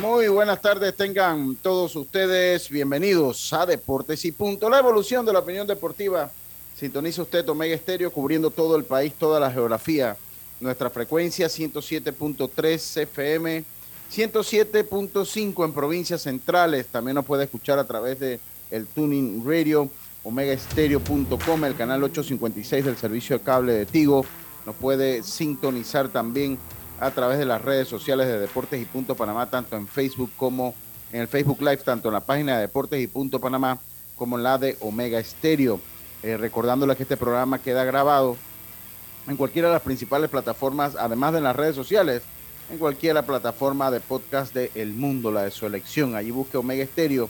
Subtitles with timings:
[0.00, 2.70] Muy buenas tardes tengan todos ustedes.
[2.70, 6.30] Bienvenidos a Deportes y Punto, la evolución de la opinión deportiva.
[6.74, 10.16] Sintoniza usted Omega Estéreo cubriendo todo el país, toda la geografía.
[10.60, 13.64] Nuestra frecuencia 107.3 FM,
[14.10, 16.86] 107.5 en provincias centrales.
[16.86, 19.90] También nos puede escuchar a través de el Tuning Radio,
[20.24, 24.24] omegaestereo.com, el canal 856 del servicio de cable de Tigo.
[24.64, 26.58] Nos puede sintonizar también
[27.00, 30.74] a través de las redes sociales de Deportes y Punto Panamá, tanto en Facebook como
[31.12, 33.78] en el Facebook Live, tanto en la página de Deportes y Punto Panamá
[34.16, 35.80] como en la de Omega Estéreo.
[36.22, 38.36] Eh, recordándoles que este programa queda grabado
[39.28, 42.22] en cualquiera de las principales plataformas, además de las redes sociales,
[42.70, 46.16] en cualquiera plataforma de podcast de El Mundo, la de su elección.
[46.16, 47.28] Allí busque Omega Estéreo,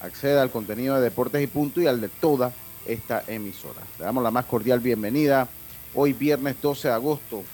[0.00, 2.52] acceda al contenido de Deportes y Punto y al de toda
[2.86, 3.80] esta emisora.
[3.98, 5.48] Le damos la más cordial bienvenida
[5.94, 7.44] hoy viernes 12 de agosto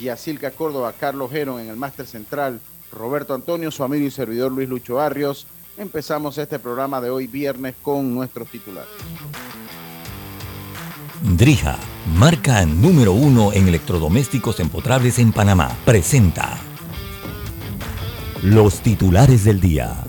[0.00, 2.60] Yacilca Córdoba, Carlos Geron en el Máster Central,
[2.92, 5.46] Roberto Antonio, su amigo y servidor Luis Lucho Barrios.
[5.76, 8.90] Empezamos este programa de hoy viernes con nuestros titulares.
[11.36, 11.78] Drija,
[12.16, 16.58] marca número uno en electrodomésticos empotrables en Panamá, presenta
[18.42, 20.04] los titulares del día.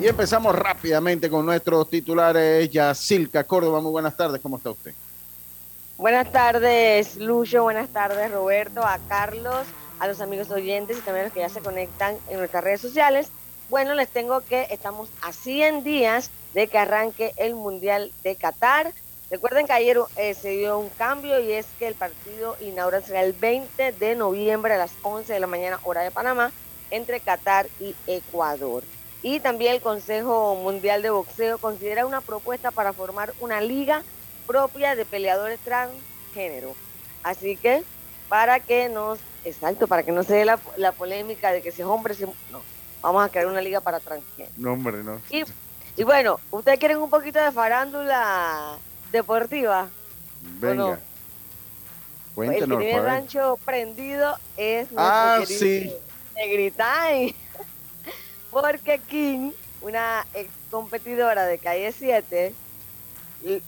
[0.00, 2.70] Y empezamos rápidamente con nuestros titulares.
[2.70, 4.94] Yacilca Córdoba, muy buenas tardes, ¿cómo está usted?
[5.98, 7.62] Buenas tardes, Lucho.
[7.62, 9.66] Buenas tardes, Roberto, a Carlos,
[9.98, 12.82] a los amigos oyentes y también a los que ya se conectan en nuestras redes
[12.82, 13.30] sociales.
[13.70, 18.92] Bueno, les tengo que estamos a 100 días de que arranque el Mundial de Qatar.
[19.30, 23.22] Recuerden que ayer eh, se dio un cambio y es que el partido inaugural será
[23.22, 26.52] el 20 de noviembre a las 11 de la mañana, hora de Panamá,
[26.90, 28.84] entre Qatar y Ecuador.
[29.22, 34.02] Y también el Consejo Mundial de Boxeo considera una propuesta para formar una liga
[34.46, 36.74] propia de peleadores transgénero.
[37.22, 37.82] Así que
[38.28, 41.82] para que nos, exacto, para que no se dé la, la polémica de que si
[41.82, 42.14] es hombre,
[42.50, 42.62] no,
[43.02, 44.52] vamos a crear una liga para transgénero.
[44.56, 45.20] No, hombre, no.
[45.30, 45.44] Y,
[45.96, 48.78] y bueno, ¿ustedes quieren un poquito de farándula
[49.12, 49.88] deportiva?
[50.60, 50.98] Venga.
[52.34, 55.90] Cuéntenos, el primer rancho prendido es ah, sí.
[58.50, 62.54] Porque King, una ex competidora de calle 7,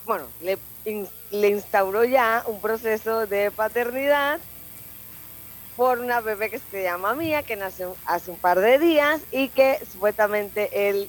[0.07, 0.59] bueno, le,
[1.31, 4.41] le instauró ya un proceso de paternidad
[5.77, 9.49] por una bebé que se llama Mía, que nació hace un par de días y
[9.49, 11.09] que supuestamente él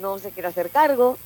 [0.00, 1.16] no se quiere hacer cargo.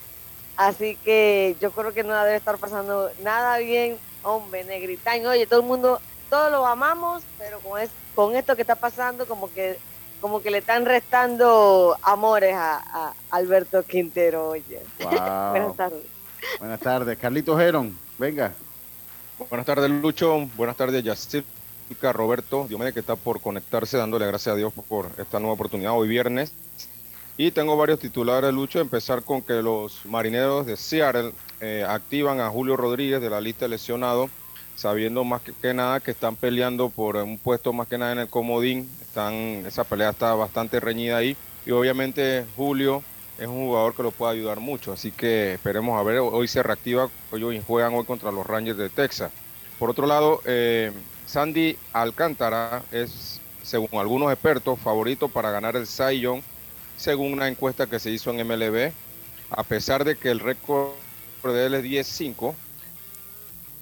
[0.57, 5.31] Así que yo creo que no debe estar pasando nada bien, hombre, negritaño.
[5.31, 9.27] Oye, todo el mundo, todos lo amamos, pero con, es, con esto que está pasando,
[9.27, 9.79] como que
[10.21, 14.81] como que le están restando amores a, a Alberto Quintero, oye.
[15.01, 16.05] Buenas tardes.
[16.59, 17.19] Buenas tardes.
[17.19, 18.53] Carlitos Geron, venga.
[19.49, 20.49] Buenas tardes, Lucho.
[20.57, 25.41] Buenas tardes, Jessica, Roberto, Diomedes, que está por conectarse, dándole gracias a Dios por esta
[25.41, 26.53] nueva oportunidad hoy viernes.
[27.37, 28.81] Y tengo varios titulares, Lucho.
[28.81, 33.65] Empezar con que los marineros de Seattle eh, activan a Julio Rodríguez de la lista
[33.65, 34.31] de lesionados,
[34.77, 38.29] sabiendo más que, nada que están peleando por un puesto más que nada en el
[38.29, 38.89] comodín.
[39.01, 39.35] Están,
[39.67, 41.37] esa pelea está bastante reñida ahí.
[41.65, 43.03] Y obviamente Julio
[43.39, 44.93] es un jugador que lo puede ayudar mucho.
[44.93, 46.19] Así que esperemos a ver.
[46.19, 49.33] Hoy se reactiva, hoy juegan hoy contra los Rangers de Texas.
[49.79, 50.93] Por otro lado, eh,
[51.27, 56.43] Sandy Alcántara es, según algunos expertos, favorito para ganar el Cy Young,
[56.97, 58.93] según una encuesta que se hizo en MLB.
[59.51, 60.93] A pesar de que el récord
[61.45, 62.55] de él es 10-5,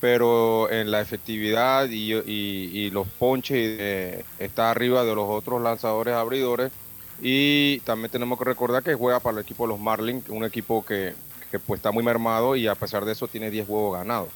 [0.01, 6.73] pero en la efectividad y, los ponches está arriba de los otros lanzadores abridores
[7.21, 10.85] y también tenemos que recordar que juega para el equipo de los Marlins, un equipo
[10.85, 11.15] que,
[11.67, 14.29] pues está muy mermado y a pesar de eso tiene 10 juegos ganados.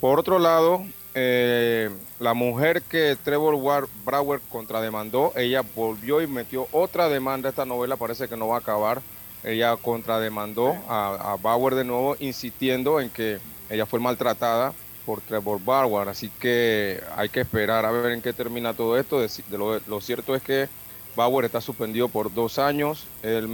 [0.00, 0.84] Por otro lado,
[1.14, 1.90] eh,
[2.20, 3.56] la mujer que Trevor
[4.04, 7.48] Brower contrademandó, ella volvió y metió otra demanda.
[7.48, 9.00] Esta novela parece que no va a acabar.
[9.42, 13.38] Ella contrademandó a, a Bauer de nuevo, insistiendo en que
[13.70, 14.74] ella fue maltratada
[15.06, 16.08] por Trevor Bauer.
[16.08, 19.24] Así que hay que esperar a ver en qué termina todo esto.
[19.50, 20.68] lo, cierto es que
[21.16, 23.06] Bauer está suspendido por dos años.
[23.22, 23.48] Él,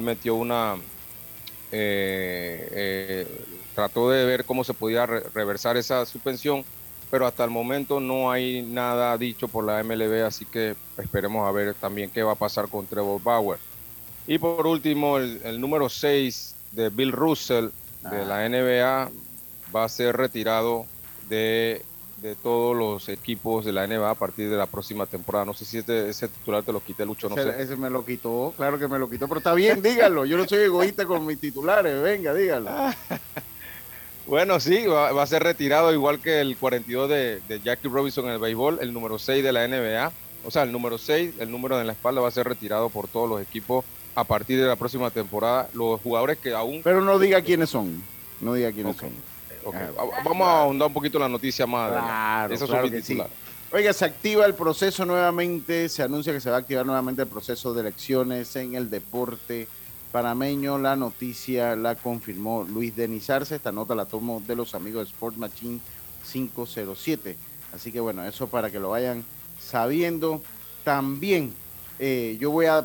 [0.00, 0.76] metió una.
[1.72, 3.26] Eh, eh,
[3.74, 6.64] trató de ver cómo se podía reversar esa suspensión
[7.10, 11.52] pero hasta el momento no hay nada dicho por la MLB, así que esperemos a
[11.52, 13.58] ver también qué va a pasar con Trevor Bauer.
[14.26, 17.68] Y por último, el, número 6 de Bill Russell
[18.10, 18.48] de la ah.
[18.48, 19.10] NBA
[19.74, 20.86] va a ser retirado
[21.28, 21.82] de,
[22.42, 25.44] todos los equipos de la NBA a partir de la próxima temporada.
[25.44, 27.62] No sé si este, ese titular te lo quité, Lucho, no sé.
[27.62, 30.24] Ese me lo quitó, claro que me lo quitó, pero está bien, dígalo.
[30.24, 32.70] Yo no soy egoísta con mis titulares, venga, dígalo.
[34.26, 38.38] Bueno, sí, va, a ser retirado igual que el 42 de, Jackie Robinson en el
[38.40, 40.12] béisbol, el número 6 de la NBA.
[40.44, 43.06] O sea, el número 6, el número en la espalda va a ser retirado por
[43.06, 43.84] todos los equipos
[44.16, 45.68] a partir de la próxima temporada.
[45.74, 46.80] Los jugadores que aún...
[46.82, 48.02] Pero no diga quiénes son.
[48.40, 49.10] No diga quiénes son.
[49.74, 51.90] Ah, vamos a ahondar un poquito la noticia más.
[51.90, 53.18] Claro, claro que sí.
[53.72, 57.28] Oiga, se activa el proceso nuevamente, se anuncia que se va a activar nuevamente el
[57.28, 59.68] proceso de elecciones en el deporte
[60.12, 60.78] panameño.
[60.78, 63.56] La noticia la confirmó Luis Denizarse.
[63.56, 65.80] Esta nota la tomo de los amigos de Sport Machine
[66.32, 67.36] 507.
[67.74, 69.24] Así que bueno, eso para que lo vayan
[69.60, 70.42] sabiendo.
[70.84, 71.52] También
[71.98, 72.84] eh, yo voy a,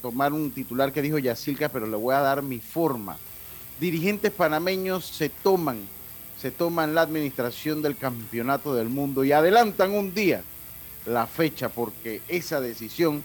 [0.00, 3.16] tomar un titular que dijo Yacilca, pero le voy a dar mi forma.
[3.80, 5.80] Dirigentes panameños se toman,
[6.42, 10.42] se toman la administración del campeonato del mundo y adelantan un día
[11.06, 13.22] la fecha porque esa decisión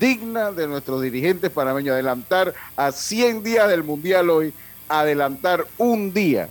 [0.00, 1.94] digna de nuestros dirigentes panameños.
[1.94, 4.52] Adelantar a 100 días del Mundial hoy,
[4.88, 6.48] adelantar un día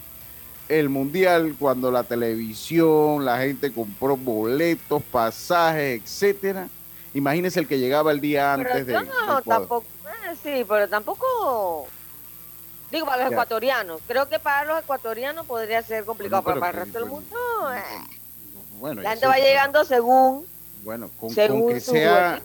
[0.69, 6.69] el Mundial cuando la televisión, la gente compró boletos, pasajes, etcétera.
[7.13, 8.94] Imagínense el que llegaba el día antes de.
[8.94, 9.83] No, tampoco.
[10.06, 11.88] Eh, sí, pero tampoco.
[12.92, 14.01] Digo, para los ecuatorianos.
[14.07, 17.38] Creo que para los ecuatorianos podría ser complicado, pero, para el resto del mundo.
[17.74, 17.81] Eh.
[18.80, 20.45] Bueno, la gente va llegando según.
[20.84, 22.42] Bueno, con, que sea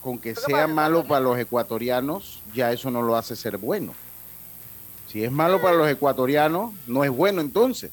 [0.00, 3.94] con que sea malo para los ecuatorianos, ya eso no lo hace ser bueno.
[5.08, 7.90] Si es malo para los ecuatorianos, no es bueno entonces.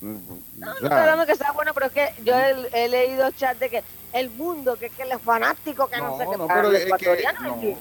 [0.00, 0.18] No,
[0.58, 3.82] no estoy hablando que sea bueno, pero es que yo he, leído chat de que
[4.12, 7.76] el mundo, que, que el fanático, que no, sé qué, no, pero es que,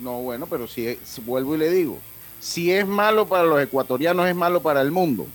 [0.00, 1.98] no, bueno, pero si, vuelvo y le digo,
[2.40, 5.26] si es malo para los ecuatorianos, es malo para el mundo.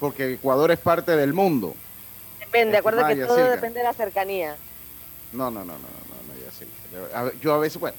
[0.00, 1.74] Porque Ecuador es parte del mundo.
[2.40, 4.56] Depende, acuérdate que todo depende de la cercanía.
[5.32, 6.00] No, no, no, no.
[7.40, 7.96] Yo a veces, bueno,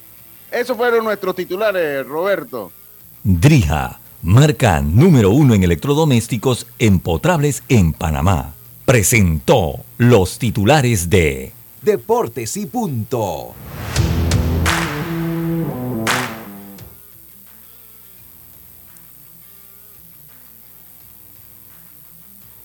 [0.51, 2.71] esos fueron nuestros titulares, Roberto.
[3.23, 8.53] Drija, marca número uno en electrodomésticos empotrables en Panamá.
[8.85, 13.53] Presentó los titulares de Deportes y Punto.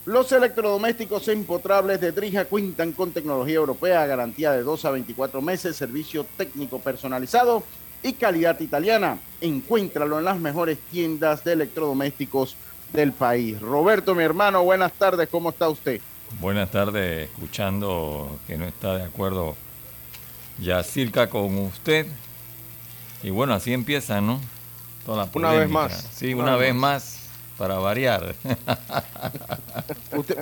[0.07, 5.75] Los electrodomésticos empotrables de Drija cuentan con tecnología europea, garantía de 2 a 24 meses,
[5.75, 7.65] servicio técnico personalizado
[8.05, 9.19] y calidad italiana.
[9.41, 12.55] Encuéntralo en las mejores tiendas de electrodomésticos
[12.93, 13.61] del país.
[13.61, 16.01] Roberto, mi hermano, buenas tardes, ¿cómo está usted?
[16.39, 19.57] Buenas tardes, escuchando que no está de acuerdo
[20.61, 22.07] ya circa con usted.
[23.25, 24.41] Y bueno, así empieza, ¿no?
[25.35, 26.11] una vez más.
[26.13, 27.16] Sí, una, vez más
[27.57, 28.35] para variar.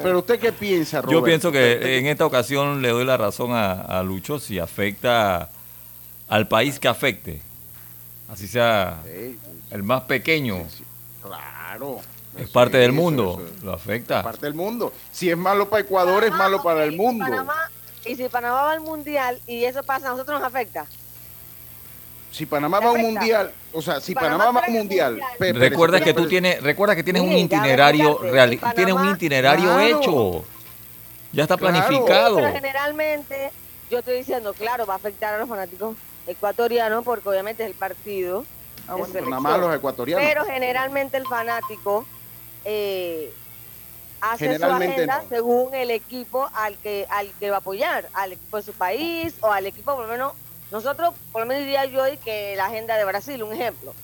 [0.02, 4.02] pero usted qué piensa, Yo pienso que en esta ocasión le doy la razón a,
[4.02, 5.50] Lucho si afecta
[6.28, 7.42] al país que afecte,
[8.28, 9.02] así sea
[9.70, 10.66] el más pequeño.
[11.22, 12.00] claro.
[12.36, 14.18] Es parte del mundo, lo afecta.
[14.18, 14.92] Es parte del mundo.
[15.12, 17.24] Si es malo para Ecuador, es malo para el mundo.
[18.04, 20.84] y si Panamá va al mundial y eso pasa, a nosotros nos afecta
[22.34, 26.00] si Panamá va a un mundial, o sea, si Panamá, va a un mundial, recuerda
[26.00, 30.44] que tú tienes, recuerda que tienes un itinerario real, tienes un itinerario hecho.
[31.30, 32.36] Ya está planificado.
[32.36, 33.52] Pero generalmente
[33.88, 37.76] yo estoy diciendo, claro, va a afectar a los fanáticos ecuatorianos porque obviamente es el
[37.76, 38.44] partido.
[38.88, 40.26] Ah, bueno, nada más los ecuatorianos.
[40.26, 42.04] Pero generalmente el fanático
[42.64, 43.32] eh,
[44.20, 48.56] hace su agenda según el equipo al que al que va a apoyar, al equipo
[48.56, 50.32] de su país o al equipo por lo menos
[50.70, 53.94] nosotros, por lo menos diría yo hoy que la agenda de Brasil, un ejemplo.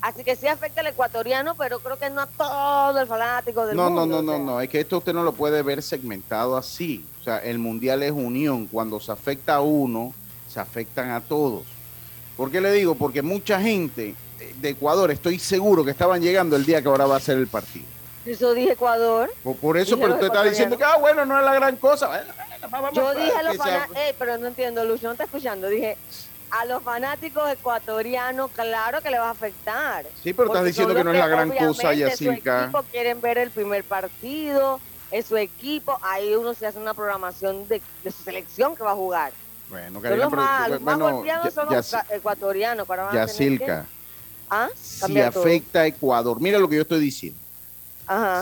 [0.00, 3.76] Así que sí afecta al ecuatoriano, pero creo que no a todo el fanático del
[3.76, 3.90] mundo.
[3.90, 7.04] No, no, no, no, no, es que esto usted no lo puede ver segmentado así.
[7.20, 8.66] O sea, el mundial es unión.
[8.66, 10.12] Cuando se afecta a uno,
[10.48, 11.62] se afectan a todos.
[12.36, 12.96] ¿Por qué le digo?
[12.96, 14.16] Porque mucha gente
[14.60, 17.46] de Ecuador, estoy seguro que estaban llegando el día que ahora va a ser el
[17.46, 17.86] partido.
[18.26, 19.32] Eso dije Ecuador.
[19.60, 22.24] Por, eso, pero usted está diciendo que, ah, bueno, no es la gran cosa.
[22.92, 25.68] Yo dije a los fanáticos, pero no entiendo, Lucio, no está escuchando.
[25.68, 25.96] Dije,
[26.50, 30.04] a los fanáticos ecuatorianos, claro que le va a afectar.
[30.22, 32.70] Sí, pero estás diciendo que no es la gran cosa, Yacirca.
[32.70, 34.78] Su quieren ver el primer partido,
[35.10, 38.96] es su equipo, ahí uno se hace una programación de, su selección que va a
[38.96, 39.32] jugar.
[39.70, 42.86] Bueno, que los, más, los más golpeados son los ecuatorianos.
[42.86, 43.86] Para Yacirca,
[44.50, 44.68] ¿Ah?
[44.76, 47.38] si afecta a Ecuador, mira lo que yo estoy diciendo.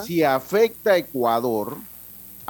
[0.05, 1.77] Si afecta a Ecuador,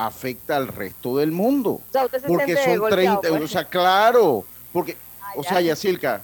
[0.07, 1.73] afecta al resto del mundo.
[1.73, 3.43] O sea, usted se porque son 30, pues.
[3.43, 6.23] o sea, claro, porque, ah, o sea, Yacirca,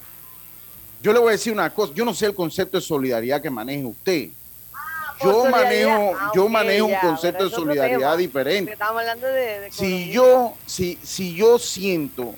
[1.01, 3.49] yo le voy a decir una cosa, yo no sé el concepto de solidaridad que
[3.49, 4.29] maneje usted.
[4.73, 8.73] Ah, yo manejo, ah, yo manejo un concepto de solidaridad diferente.
[8.73, 12.33] Estamos hablando de, si yo, si, si yo siento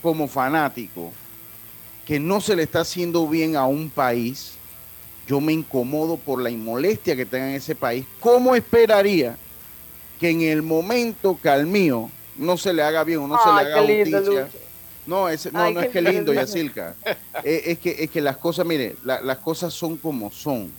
[0.00, 1.12] como fanático
[2.06, 4.52] que no se le está haciendo bien a un país,
[5.26, 8.06] yo me incomodo por la inmolestia que tenga en ese país.
[8.20, 9.36] ¿Cómo esperaría
[10.18, 13.48] que en el momento que al mío no se le haga bien o no se
[13.52, 14.48] le haga justicia?
[15.06, 16.94] No, es, no, no es que lindo, Yacilca.
[17.42, 20.70] es, es, que, es que las cosas, mire, las cosas son como son.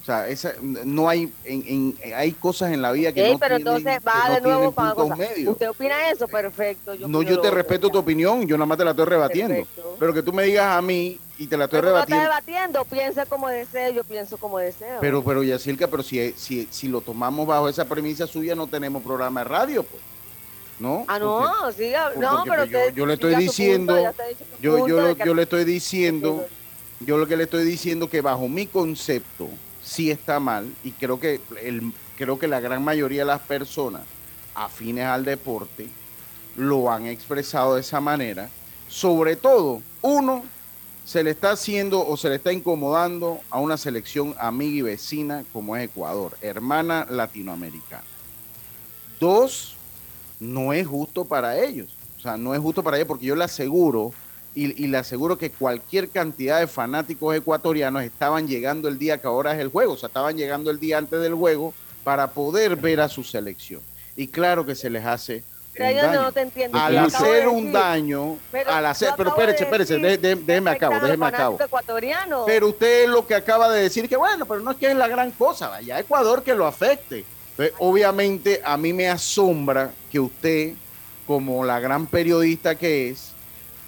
[0.00, 3.98] O sea, esa, no hay, en, hay cosas en la vida que no pero entonces
[4.06, 5.54] va de nuevo para medios.
[5.54, 6.28] ¿Usted opina eso?
[6.28, 6.94] Perfecto.
[6.94, 9.66] Yo no, yo te respeto tu opinión, yo nada más te la estoy rebatiendo.
[9.98, 12.24] Pero que tú me digas a mí y te la estoy rebatiendo.
[12.24, 14.98] No debatiendo, piensa como deseo, yo pienso como deseo.
[15.00, 19.02] Pero, pero Yacirca, pero si, si, si lo tomamos bajo esa premisa suya, no tenemos
[19.02, 20.02] programa de radio, pues.
[20.78, 21.06] ¿No?
[21.08, 23.96] Ah, no, siga, no, pero yo, yo, le estoy diciendo,
[24.60, 26.46] yo, yo, yo le estoy diciendo,
[27.00, 29.48] yo lo que le estoy diciendo que bajo mi concepto
[29.82, 34.02] sí está mal y creo que el, creo que la gran mayoría de las personas
[34.54, 35.88] afines al deporte
[36.56, 38.48] lo han expresado de esa manera.
[38.88, 40.44] Sobre todo, uno,
[41.06, 45.44] se le está haciendo o se le está incomodando a una selección amiga y vecina
[45.52, 48.02] como es Ecuador, hermana latinoamericana.
[49.20, 49.76] Dos,
[50.40, 51.94] no es justo para ellos.
[52.18, 54.12] O sea, no es justo para ellos porque yo le aseguro
[54.56, 59.54] y, le aseguro que cualquier cantidad de fanáticos ecuatorianos estaban llegando el día que ahora
[59.54, 61.72] es el juego, o sea, estaban llegando el día antes del juego
[62.02, 63.80] para poder ver a su selección.
[64.16, 65.44] Y claro que se les hace
[65.76, 66.78] pero no te entiendo.
[66.78, 71.58] Al hacer un daño, pero al hacer, pero espérese, espérese, déjeme acabo, déjeme acabo.
[72.46, 75.08] Pero usted lo que acaba de decir que bueno, pero no es que es la
[75.08, 77.24] gran cosa, vaya Ecuador que lo afecte.
[77.78, 80.74] obviamente a mí me asombra que usted,
[81.26, 83.32] como la gran periodista que es,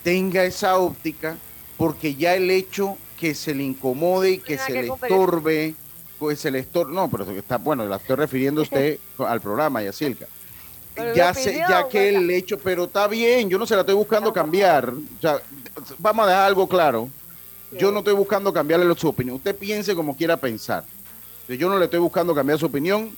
[0.02, 1.36] tenga esa óptica,
[1.76, 5.74] porque ya el hecho que se le incomode y que se le estorbe,
[6.18, 10.26] pues se le estorbe, no, pero está bueno, la estoy refiriendo usted al programa, Yacilca
[11.14, 14.32] ya, sé, ya que el hecho, pero está bien, yo no se la estoy buscando
[14.32, 14.90] cambiar.
[14.90, 15.40] O sea,
[15.98, 17.08] vamos a dejar algo claro.
[17.72, 19.36] Yo no estoy buscando cambiarle su opinión.
[19.36, 20.84] Usted piense como quiera pensar.
[21.48, 23.14] Yo no le estoy buscando cambiar su opinión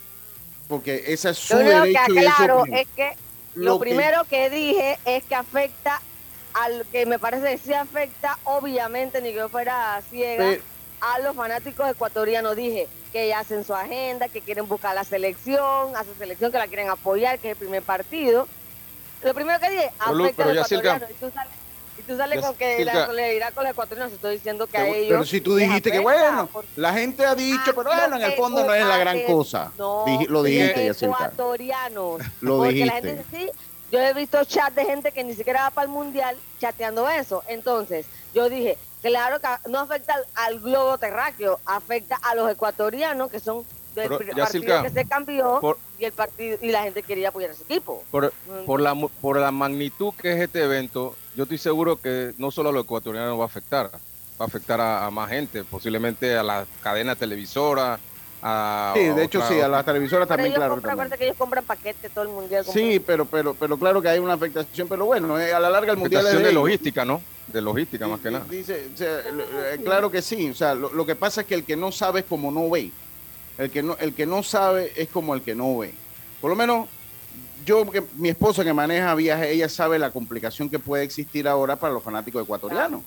[0.71, 3.11] porque esa es su derecho que aclaro es que
[3.57, 4.49] lo, primero que...
[4.51, 6.01] dije es que afecta
[6.55, 10.59] al que me parece que sí afecta, obviamente, ni que yo fuera ciega,
[11.01, 12.57] a los fanáticos ecuatorianos.
[12.57, 16.69] Dije, que hacen su agenda, que quieren buscar la selección, a su selección que la
[16.69, 18.47] quieren apoyar, que es el primer partido.
[19.23, 21.11] Lo primero que dije, afecta a los ecuatorianos.
[21.99, 25.09] Y tú sales, con que la solidaridad con los ecuatorianos, estoy diciendo que a ellos.
[25.09, 28.33] Pero si tú dijiste que bueno, la gente ha dicho, ah, pero bueno, en el
[28.33, 29.71] fondo no es la gran cosa.
[29.77, 32.23] No, lo dijiste, Ecuatorianos.
[32.41, 32.87] Lo dijiste.
[32.87, 33.51] La gente, sí,
[33.93, 37.43] yo he visto chat de gente que ni siquiera va para el mundial chateando eso.
[37.49, 43.41] Entonces, yo dije, Claro que no afecta al, globo terráqueo, afecta a los ecuatorianos que
[43.41, 43.65] son
[43.95, 47.65] del partido que se cambió y el partido y la gente quería apoyar a ese
[47.65, 48.05] equipo.
[48.11, 48.33] Por,
[48.67, 52.69] por, la, por la magnitud que es este evento, yo estoy seguro que no solo
[52.69, 56.67] a los ecuatorianos va a afectar, va a afectar a, más gente, posiblemente a la
[56.83, 57.99] cadena televisora,
[58.43, 60.81] a, sí, de hecho sí, a las televisoras también, claro.
[60.81, 62.65] Compran, que ellos compran paquetes todo el mundial.
[62.65, 65.93] Sí, pero, pero, pero claro que hay una afectación, pero bueno, eh, a la larga
[65.93, 67.23] el mundial es de logística, ¿no?
[67.53, 68.45] De logística más que nada.
[68.49, 71.93] Dice, eh, claro que sí, o sea, lo, que pasa es que el que no
[71.93, 72.91] sabe es como no ve.
[73.59, 75.93] El que no, el que no sabe es como el que no ve.
[76.41, 76.89] Por lo menos
[77.65, 81.77] yo, que mi esposa que maneja viajes, ella sabe la complicación que puede existir ahora
[81.77, 83.03] para los fanáticos ecuatorianos.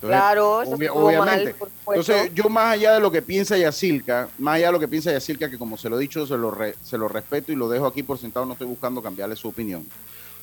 [0.00, 1.54] claro, eso obviamente.
[1.88, 5.10] Entonces, yo más allá de lo que piensa Yacilca, más allá de lo que piensa
[5.10, 7.86] Yacilca, que como se lo he dicho, se lo, se lo respeto y lo dejo
[7.86, 9.86] aquí por sentado, no estoy buscando cambiarle su opinión.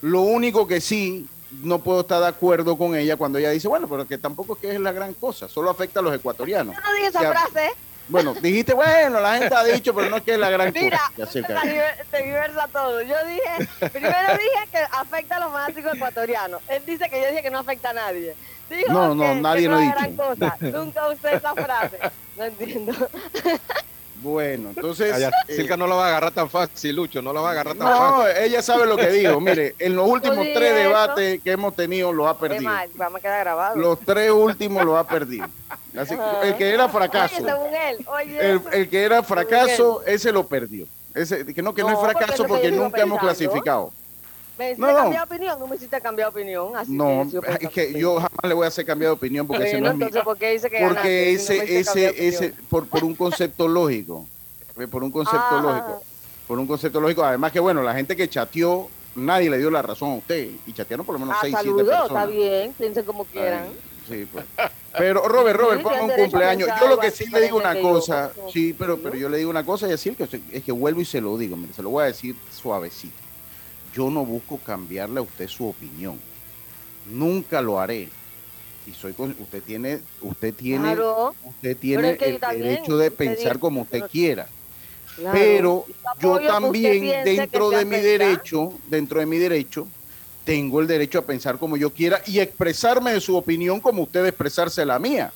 [0.01, 1.25] Lo único que sí
[1.61, 4.59] no puedo estar de acuerdo con ella cuando ella dice, bueno, pero que tampoco es
[4.59, 6.75] que es la gran cosa, solo afecta a los ecuatorianos.
[6.75, 7.71] Yo no dije esa frase.
[8.09, 10.99] Bueno, dijiste, bueno, la gente ha dicho, pero no es que es la gran Mira,
[11.15, 11.39] cosa.
[11.63, 13.01] Mira, te diversa todo.
[13.01, 16.61] Yo dije, primero dije que afecta a los fanáticos ecuatorianos.
[16.67, 18.35] Él dice que yo dije que no afecta a nadie.
[18.89, 19.95] no, no, nadie no ha dicho.
[19.95, 20.57] Gran cosa.
[20.59, 21.99] Nunca usé esa frase.
[22.37, 22.93] No entiendo.
[24.23, 25.13] Bueno, entonces.
[25.47, 27.75] Silka eh, no lo va a agarrar tan fácil, Lucho, no lo va a agarrar
[27.75, 28.15] tan fácil.
[28.15, 29.39] No, ella sabe lo que digo.
[29.39, 32.71] Mire, en los últimos tres debates que hemos tenido, lo ha perdido.
[32.95, 33.75] vamos a quedar grabado.
[33.75, 35.45] Los tres últimos lo ha perdido.
[36.43, 37.35] el que era fracaso.
[38.71, 40.87] el, que era fracaso, ese lo perdió.
[41.13, 43.91] Ese, que no, que no, es fracaso porque, nunca hemos clasificado.
[44.57, 45.59] ¿Me hiciste no, cambiar de opinión?
[45.59, 46.75] No me hiciste cambiar de opinión.
[46.75, 47.23] Así no,
[47.59, 49.95] es que yo jamás le voy a hacer cambiar de opinión porque ese no es
[49.95, 50.05] mi...
[50.23, 54.27] ¿por qué dice que Porque ese, ese, ese, por, por un concepto lógico.
[54.77, 55.61] Eh, por un concepto ah.
[55.61, 56.03] lógico.
[56.47, 57.23] Por un concepto lógico.
[57.23, 60.49] Además que, bueno, la gente que chateó, nadie le dio la razón a usted.
[60.67, 62.05] Y chatearon por lo menos ah, seis, siete personas.
[62.05, 63.65] está bien, piensen como quieran.
[64.07, 64.45] sí, pues.
[64.95, 66.69] Pero Robert, Robert, ponme un cumpleaños.
[66.79, 69.65] Yo lo que sí le digo una cosa, sí, pero, pero yo le digo una
[69.65, 72.03] cosa y decir que es que vuelvo y se lo digo, mire, se lo voy
[72.03, 73.22] a decir suavecito
[73.93, 76.19] yo no busco cambiarle a usted su opinión.
[77.11, 78.09] Nunca lo haré.
[78.85, 80.97] Y soy usted tiene, usted tiene,
[81.45, 84.47] usted tiene el derecho de pensar como usted quiera.
[85.31, 85.85] Pero
[86.19, 89.87] yo también dentro de mi derecho, dentro de mi derecho,
[90.43, 94.25] tengo el derecho a pensar como yo quiera y expresarme de su opinión como usted
[94.25, 95.31] expresarse la mía.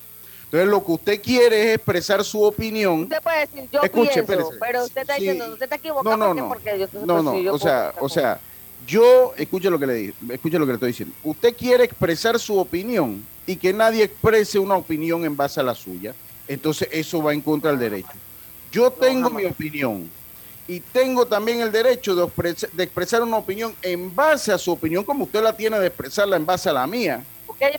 [0.47, 3.01] Entonces, lo que usted quiere es expresar su opinión.
[3.03, 6.15] Usted puede decir, yo Escuche, pienso, pero usted está diciendo, usted está equivocado.
[6.15, 6.47] No, no, no.
[6.47, 8.39] Porque yo, no, no, o sea, o sea,
[8.87, 11.13] yo, escuche lo que le digo, escuche lo que le estoy diciendo.
[11.25, 15.75] Usted quiere expresar su opinión y que nadie exprese una opinión en base a la
[15.75, 16.15] suya.
[16.47, 18.13] Entonces, eso va en contra del derecho.
[18.71, 20.09] Yo tengo mi opinión
[20.65, 25.03] y tengo también el derecho de, de expresar una opinión en base a su opinión,
[25.03, 27.21] como usted la tiene de expresarla en base a la mía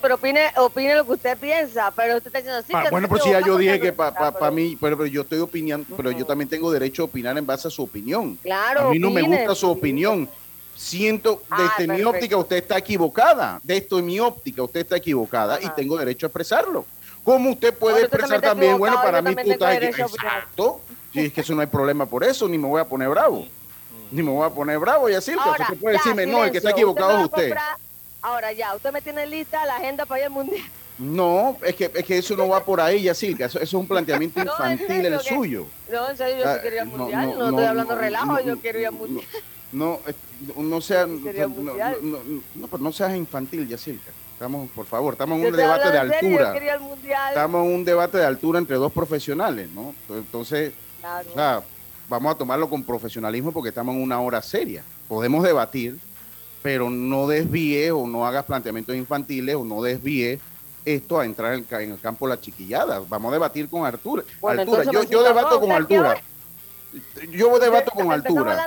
[0.01, 2.73] pero opine, opine lo que usted piensa, pero usted está diciendo así.
[2.75, 6.11] Ah, bueno, pero si ya yo dije que para mí, pero, yo estoy opinando, pero
[6.11, 8.37] yo también tengo derecho a opinar en base a su opinión.
[8.43, 8.89] Claro.
[8.89, 10.29] A mí no me gusta su opinión.
[10.77, 13.61] Siento, ah, desde mi óptica, usted está equivocada.
[13.63, 16.87] De esto mi óptica, usted está equivocada y tengo derecho a expresarlo.
[17.25, 20.15] Como usted puede expresar también, bueno, para mí tú estás equivocado.
[20.15, 20.81] Exacto.
[21.13, 23.47] Si es que eso no hay problema por eso, ni me voy a poner bravo.
[24.11, 25.35] Ni me voy a poner bravo y así.
[25.35, 27.55] Usted puede decirme, no, el que está equivocado es usted.
[28.23, 30.65] Ahora ya, usted me tiene lista la agenda para ir al mundial.
[30.99, 33.45] No, es que, es que eso no va por ahí, Yacirca.
[33.45, 35.67] Eso, eso es un planteamiento infantil el suyo.
[35.91, 37.35] No, en serio, yo sí ah, quiero ir al mundial.
[37.39, 39.27] No, estoy hablando relajo, yo quiero ir al mundial.
[39.71, 40.01] No,
[40.57, 44.11] no, sea, no, pues no seas infantil, Yacirca.
[44.33, 46.57] Estamos, por favor, estamos en un debate de altura.
[47.29, 49.95] Estamos en un debate de altura entre dos profesionales, ¿no?
[50.09, 50.73] Entonces,
[52.09, 54.83] vamos a tomarlo con profesionalismo porque estamos en una hora seria.
[55.07, 55.99] Podemos debatir,
[56.63, 60.41] pero no desvíe o no hagas planteamientos infantiles o no desvíe
[60.85, 63.01] esto a entrar en, el campo de la chiquillada.
[63.09, 64.23] Vamos a debatir con Artura.
[64.43, 64.85] Altura.
[64.85, 66.21] Yo, yo debato con altura.
[67.31, 68.67] Yo debato con altura.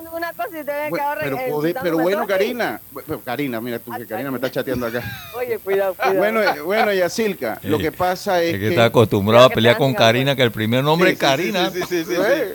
[1.82, 2.80] pero, bueno, Karina,
[3.26, 5.04] Karina, mira tú, que Karina me está chateando acá.
[5.36, 6.18] Oye, cuidado, cuidado.
[6.18, 10.44] Bueno, bueno, Yacilca, lo que pasa es, que, está acostumbrado a pelear con Karina, que
[10.44, 11.72] el primer nombre es Karina.
[11.72, 12.14] Sí, sí, sí,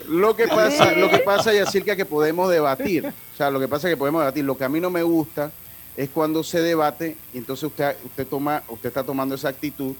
[0.09, 3.07] Lo que pasa, lo que pasa, Yacilca, que podemos debatir.
[3.07, 4.45] O sea, lo que pasa es que podemos debatir.
[4.45, 5.51] Lo que a mí no me gusta
[5.97, 9.95] es cuando se debate y entonces usted, usted toma, usted está tomando esa actitud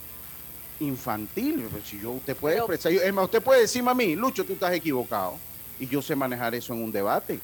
[0.79, 1.67] infantil.
[1.85, 4.73] Si yo, usted puede expresar, es más, usted puede decirme a mí, Lucho, tú estás
[4.73, 5.37] equivocado
[5.79, 7.41] y yo sé manejar eso en un debate.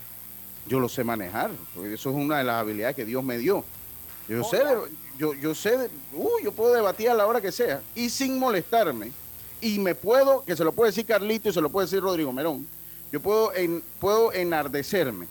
[0.66, 1.50] Yo lo sé manejar.
[1.84, 3.64] Eso es una de las habilidades que Dios me dio.
[4.28, 4.62] Yo sé,
[5.18, 9.12] yo, yo sé, uh, yo puedo debatir a la hora que sea y sin molestarme.
[9.60, 12.32] Y me puedo, que se lo puede decir Carlito y se lo puede decir Rodrigo
[12.32, 12.66] Merón,
[13.12, 15.26] yo puedo, en, puedo enardecerme,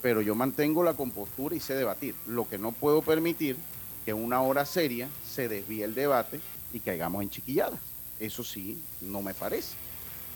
[0.00, 2.14] pero yo mantengo la compostura y sé debatir.
[2.26, 3.56] Lo que no puedo permitir
[4.04, 6.40] que en una hora seria se desvíe el debate
[6.72, 7.80] y caigamos en chiquilladas.
[8.20, 9.74] Eso sí, no me parece.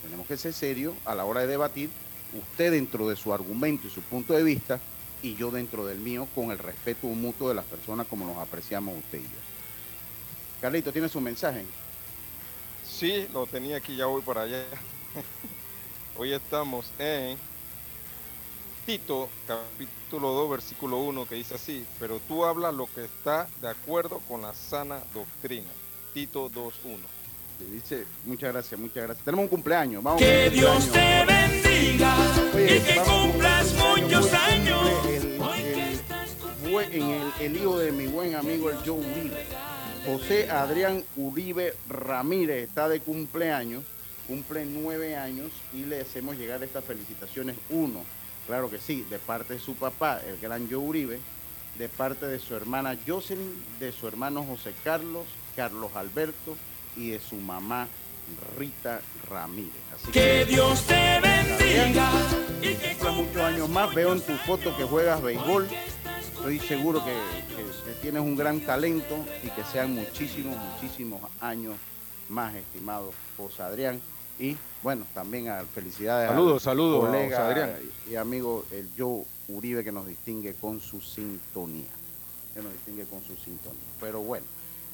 [0.02, 1.90] Tenemos que ser serios a la hora de debatir,
[2.32, 4.80] usted dentro de su argumento y su punto de vista,
[5.22, 8.96] y yo dentro del mío, con el respeto mutuo de las personas como nos apreciamos
[8.96, 9.28] usted y yo.
[10.60, 11.64] Carlito, ¿tiene su mensaje?
[12.84, 14.64] Sí, lo tenía aquí, ya voy para allá.
[16.16, 17.36] Hoy estamos en
[18.86, 23.68] Tito, capítulo 2, versículo 1, que dice así, pero tú hablas lo que está de
[23.68, 25.68] acuerdo con la sana doctrina.
[26.14, 27.17] Tito 2.1
[27.64, 29.24] dice, muchas gracias, muchas gracias.
[29.24, 30.02] Tenemos un cumpleaños.
[30.02, 32.16] Vamos que Dios te bendiga
[32.54, 34.80] y que cumplas muchos años.
[35.06, 35.38] El,
[36.92, 39.46] en el, el, hijo de mi buen amigo el Joe Uribe.
[40.04, 43.84] José Adrián Uribe Ramírez está de cumpleaños,
[44.26, 47.56] cumple nueve años y le hacemos llegar estas felicitaciones.
[47.70, 48.04] Uno,
[48.46, 51.20] claro que sí, de parte de su papá, el gran Joe Uribe,
[51.78, 56.56] de parte de su hermana Jocelyn, de su hermano José Carlos, Carlos Alberto,
[56.98, 57.86] y de su mamá
[58.58, 59.72] Rita Ramírez.
[60.12, 62.10] que, Dios te bendiga.
[62.60, 63.94] Y que muchos años más.
[63.94, 65.66] Veo en tu foto que juegas béisbol.
[66.34, 67.14] Estoy seguro que,
[68.02, 71.76] tienes un gran talento y que sean muchísimos, muchísimos años
[72.28, 74.00] más, estimado José Adrián.
[74.38, 77.76] Y bueno, también a felicidades saludos, al saludos, colega Adrián.
[78.08, 81.90] y amigo el Joe Uribe que nos distingue con su sintonía.
[82.54, 83.82] Que nos distingue con su sintonía.
[84.00, 84.46] Pero bueno.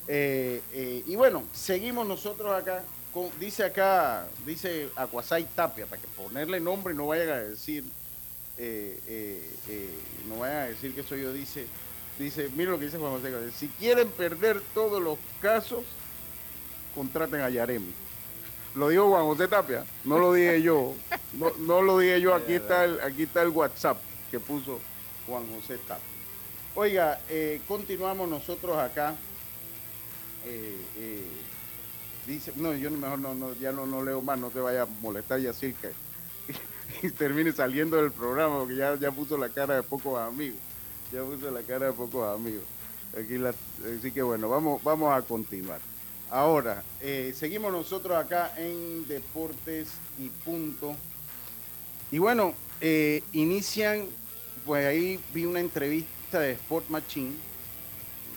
[0.06, 2.82] Eh, eh, y bueno, seguimos nosotros acá.
[3.38, 7.84] Dice acá, dice Acuasay Tapia, para que ponerle nombre y no vayan a decir,
[8.58, 9.48] eh,
[10.28, 11.66] no vayan a decir que soy yo, dice,
[12.18, 15.84] dice, mira lo que dice Juan José si quieren perder todos los casos,
[16.92, 17.92] contraten a Yaremi.
[18.74, 20.94] Lo dijo Juan José Tapia, no lo dije yo,
[21.34, 24.80] no, no lo dije yo, aquí está el, aquí está el WhatsApp que puso
[25.28, 26.04] Juan José Tapia.
[26.74, 27.20] Oiga,
[27.68, 29.14] continuamos nosotros acá.
[30.46, 31.26] Eh, eh,
[32.26, 34.86] dice, no, yo mejor no, no, ya no, no leo más, no te vaya a
[34.86, 39.82] molestar y así que termine saliendo del programa porque ya, ya puso la cara de
[39.82, 40.60] pocos amigos.
[41.12, 42.64] Ya puso la cara de pocos amigos.
[43.18, 43.54] Aquí la,
[43.98, 45.80] así que bueno, vamos, vamos a continuar.
[46.30, 50.96] Ahora, eh, seguimos nosotros acá en Deportes y Punto.
[52.10, 52.54] Y bueno,
[53.32, 54.06] inician,
[54.66, 57.32] pues ahí vi una entrevista de Sport Machine,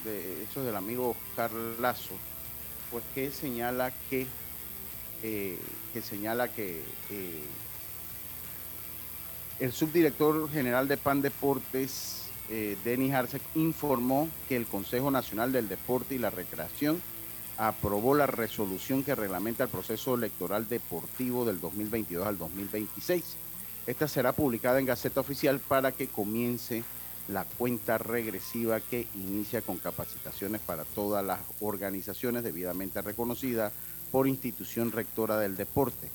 [0.08, 1.52] de eso del amigo Oscar
[2.90, 4.26] pues que señala que,
[5.22, 5.58] eh,
[5.94, 7.44] que señala que eh,
[9.60, 15.68] el subdirector general de PAN Deportes, eh, Denis Arce, informó que el Consejo Nacional del
[15.68, 17.02] Deporte y la Recreación
[17.58, 23.36] aprobó la resolución que reglamenta el proceso electoral deportivo del 2022 al 2026.
[23.88, 26.84] Esta será publicada en Gaceta Oficial para que comience
[27.28, 33.74] la cuenta regresiva que inicia con capacitaciones para todas las organizaciones debidamente reconocidas
[34.12, 36.10] por institución rectora del deporte.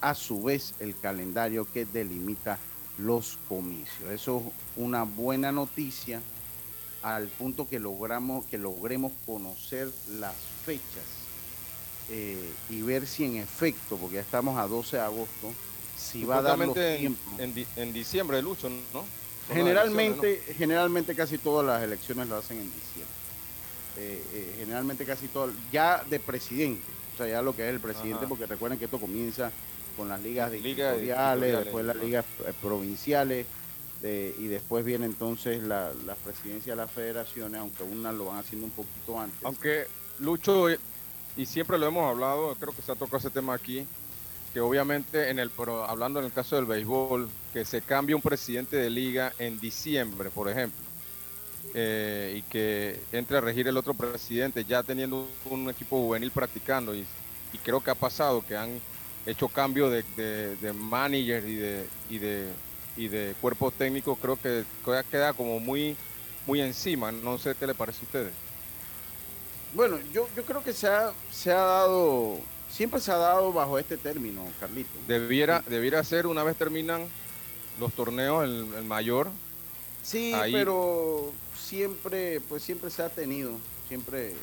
[0.00, 2.58] A su vez, el calendario que delimita
[2.98, 4.10] los comicios.
[4.10, 4.52] Eso es
[4.82, 6.20] una buena noticia
[7.02, 11.04] al punto que logramos que logremos conocer las fechas
[12.10, 15.52] eh, y ver si en efecto, porque ya estamos a 12 de agosto,
[15.96, 17.38] si va a dar los tiempos.
[17.38, 19.04] en en diciembre, Lucho, ¿no?
[19.48, 23.14] Generalmente, elecciones, generalmente casi todas las elecciones lo hacen en diciembre.
[23.98, 26.82] Eh, eh, generalmente casi todas, ya de presidente,
[27.14, 28.28] o sea, ya lo que es el presidente, Ajá.
[28.28, 29.50] porque recuerden que esto comienza
[29.96, 33.46] con las ligas dictatoriales, después las ligas eh, provinciales,
[34.02, 38.38] de- y después viene entonces la, la presidencia de las federaciones, aunque unas lo van
[38.38, 39.38] haciendo un poquito antes.
[39.42, 39.86] Aunque
[40.18, 40.66] Lucho,
[41.38, 43.86] y siempre lo hemos hablado, creo que se ha tocado ese tema aquí,
[44.56, 48.22] que obviamente en el pero hablando en el caso del béisbol, que se cambie un
[48.22, 50.80] presidente de liga en diciembre, por ejemplo,
[51.74, 56.94] eh, y que entre a regir el otro presidente ya teniendo un equipo juvenil practicando
[56.94, 57.06] y,
[57.62, 58.80] creo que ha pasado que han
[59.26, 62.48] hecho cambio de, de, de manager y de, y de
[62.96, 64.64] y de cuerpo técnico creo que
[65.10, 65.96] queda como muy
[66.46, 67.12] muy encima.
[67.12, 68.32] No sé qué le parece a ustedes.
[69.74, 72.38] Bueno, yo, yo creo que se ha, se ha dado,
[72.76, 74.90] siempre se ha dado bajo este término, Carlito.
[75.08, 77.06] debiera debiera ser una vez terminan
[77.80, 79.28] los torneos el, el mayor
[80.02, 83.50] Sí, Ahí- pero siempre, pues siempre se ha tenido,
[83.88, 84.34] siempre,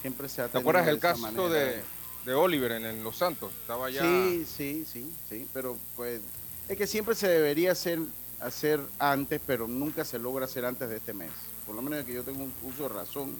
[0.00, 0.60] siempre se ha ¿Te tenido.
[0.60, 1.82] acuerdas de el caso de,
[2.24, 3.50] de Oliver en, en Los Santos?
[3.62, 4.02] Estaba ya.
[4.02, 6.20] Sí, sí, sí, sí, pero pues
[6.68, 7.98] es que siempre se debería hacer,
[8.38, 11.32] hacer antes, pero nunca se logra hacer antes de este mes.
[11.66, 13.34] Por lo menos que yo tengo un uso de razón.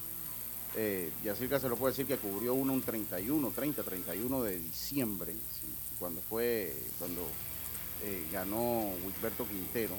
[0.76, 5.32] Eh, Yacirca se lo puede decir que cubrió uno un 31, 30, 31 de diciembre,
[5.32, 5.66] sí,
[5.98, 7.22] cuando fue, cuando
[8.04, 9.94] eh, ganó Wilberto Quintero.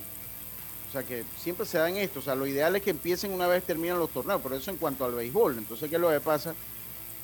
[0.88, 2.20] O sea que siempre se dan esto.
[2.20, 4.78] O sea, lo ideal es que empiecen una vez terminan los torneos, pero eso en
[4.78, 5.58] cuanto al béisbol.
[5.58, 6.54] Entonces, ¿qué es lo que pasa?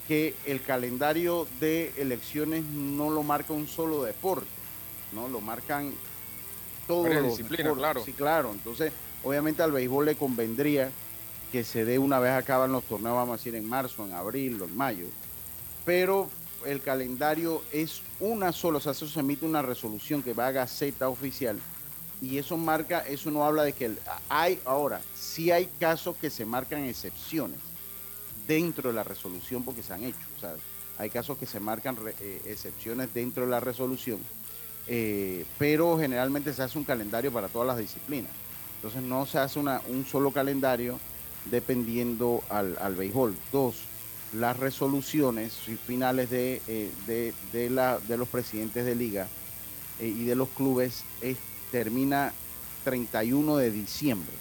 [0.08, 4.48] Que el calendario de elecciones no lo marca un solo deporte,
[5.12, 5.28] ¿no?
[5.28, 5.94] Lo marcan
[6.88, 8.06] todos Varias los disciplinas, claro.
[8.06, 8.52] Sí, claro.
[8.52, 10.90] Entonces, obviamente al béisbol le convendría
[11.52, 14.62] que se dé una vez acaban los torneos, vamos a decir, en marzo, en abril
[14.62, 15.08] o en mayo.
[15.86, 16.30] Pero
[16.66, 20.52] el calendario es una sola, o sea, eso se emite una resolución que va a
[20.52, 21.60] Gaceta Oficial
[22.22, 23.92] y eso marca, eso no habla de que
[24.28, 27.60] hay, ahora, sí hay casos que se marcan excepciones
[28.48, 30.56] dentro de la resolución porque se han hecho, o sea,
[30.98, 34.20] hay casos que se marcan eh, excepciones dentro de la resolución,
[34.88, 38.32] eh, pero generalmente se hace un calendario para todas las disciplinas.
[38.78, 41.00] Entonces no se hace una, un solo calendario
[41.46, 43.36] dependiendo al, al béisbol.
[43.52, 43.76] Dos,
[44.34, 45.54] las resoluciones
[45.86, 49.28] finales de, eh, de, de la, de los presidentes de liga
[50.00, 51.38] eh, y de los clubes es-
[51.72, 52.34] termina
[52.84, 54.32] 31 de diciembre.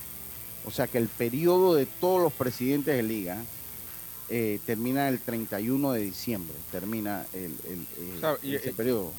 [0.65, 3.39] O sea que el periodo de todos los presidentes de liga
[4.29, 6.57] eh, termina el 31 de diciembre.
[6.73, 9.13] Termina el, el- el- O sea, y- ese periodo.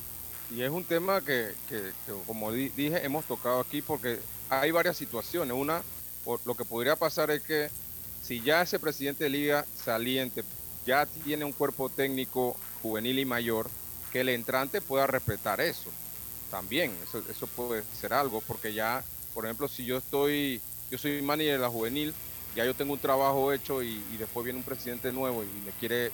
[0.54, 4.72] Y es un tema que, que- que, como di- dije, hemos tocado aquí porque hay
[4.72, 5.56] varias situaciones.
[5.56, 5.82] Una,
[6.46, 7.70] lo que podría pasar es que
[8.22, 10.44] si ya ese presidente de liga saliente
[10.86, 13.70] ya tiene un cuerpo técnico juvenil y mayor,
[14.12, 15.90] que el entrante pueda respetar eso.
[16.52, 21.22] También, eso, eso puede ser algo, porque ya, por ejemplo, si yo estoy, yo soy
[21.22, 22.14] manager de la juvenil,
[22.56, 25.72] ya yo tengo un trabajo hecho y, y después viene un presidente nuevo y me
[25.74, 26.12] quiere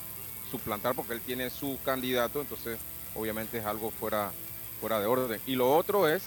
[0.50, 2.78] suplantar porque él tiene su candidato, entonces
[3.16, 4.32] obviamente es algo fuera,
[4.80, 5.42] fuera de orden.
[5.46, 6.24] Y lo otro es,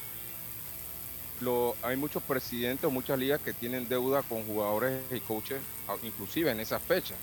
[1.40, 5.60] lo, hay muchos presidentes o muchas ligas que tienen deuda con jugadores y coaches,
[6.02, 7.14] inclusive en esa fecha.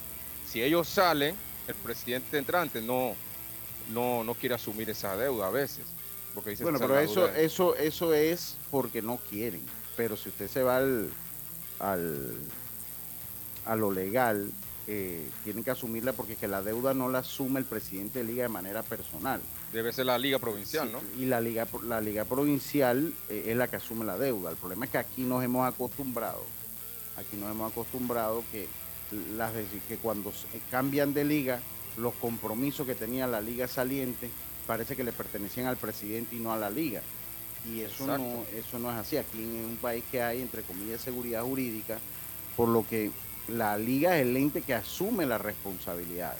[0.47, 1.35] Si ellos salen,
[1.67, 3.15] el presidente entrante no,
[3.91, 5.85] no, no quiere asumir esa deuda a veces.
[6.33, 7.45] Porque dice Bueno, "Esa pero eso, deuda de-".
[7.45, 9.61] eso, eso es porque no quieren.
[9.95, 11.09] Pero si usted se va al,
[11.79, 12.35] al
[13.65, 14.51] a lo legal,
[14.87, 18.43] eh, tienen que asumirla porque que la deuda no la asume el presidente de liga
[18.43, 19.41] de manera personal.
[19.71, 21.21] debe ser la liga provincial, Sí, ¿no?
[21.21, 24.49] Y la liga, la liga provincial eh, es la que asume la deuda.
[24.51, 26.43] El problema es que aquí nos hemos acostumbrado,
[27.17, 28.67] aquí nos hemos acostumbrado que
[29.37, 29.51] las
[29.87, 31.59] que cuando se- cambian de liga,
[31.97, 34.29] los compromisos que tenía la liga saliente
[34.67, 37.01] parece que le pertenecían al presidente y no a la liga.
[37.65, 39.15] Y eso no, eso no es así.
[39.17, 41.99] Aquí en un país que hay, entre comillas, seguridad jurídica,
[42.57, 43.09] por lo que
[43.47, 46.39] la liga es el ente que asume las responsabilidades.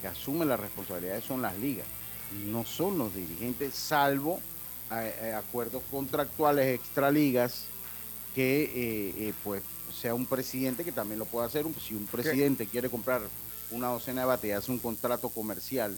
[0.00, 1.86] Que asume las responsabilidades son las ligas,
[2.46, 4.40] no son los dirigentes, salvo
[4.90, 7.66] eh, eh, acuerdos contractuales extraligas
[8.34, 9.62] que eh, eh, pues
[9.94, 11.64] sea un presidente que también lo pueda hacer.
[11.86, 13.22] Si un presidente quiere comprar
[13.70, 15.96] una docena de bates y hace un contrato comercial,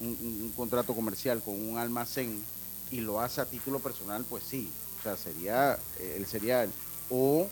[0.00, 2.42] un, un- un contrato comercial con un almacén
[2.90, 6.70] y lo hace a título personal, pues sí, o sea, sería, él sería él.
[7.10, 7.48] O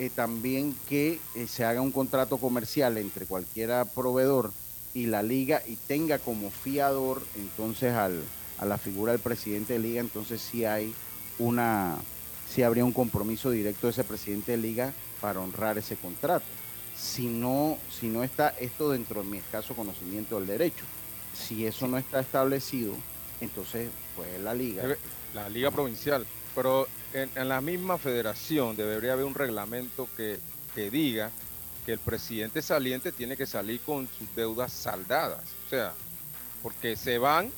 [0.00, 4.50] eh, también que eh, se haga un contrato comercial entre cualquiera proveedor
[4.94, 8.22] y la liga y tenga como fiador entonces al,
[8.56, 10.94] a la figura del presidente de liga, entonces sí hay
[11.38, 11.98] una,
[12.48, 16.46] sí habría un compromiso directo de ese presidente de liga para honrar ese contrato.
[16.96, 20.86] Si no, si no está esto dentro de mi escaso conocimiento del derecho,
[21.34, 22.94] si eso no está establecido,
[23.42, 24.96] entonces pues la liga.
[25.34, 26.26] La liga provincial.
[26.54, 30.38] Pero en, en la misma federación debería haber un reglamento que,
[30.74, 31.30] que diga
[31.86, 35.42] que el presidente saliente tiene que salir con sus deudas saldadas.
[35.66, 35.92] O sea,
[36.62, 37.50] porque se van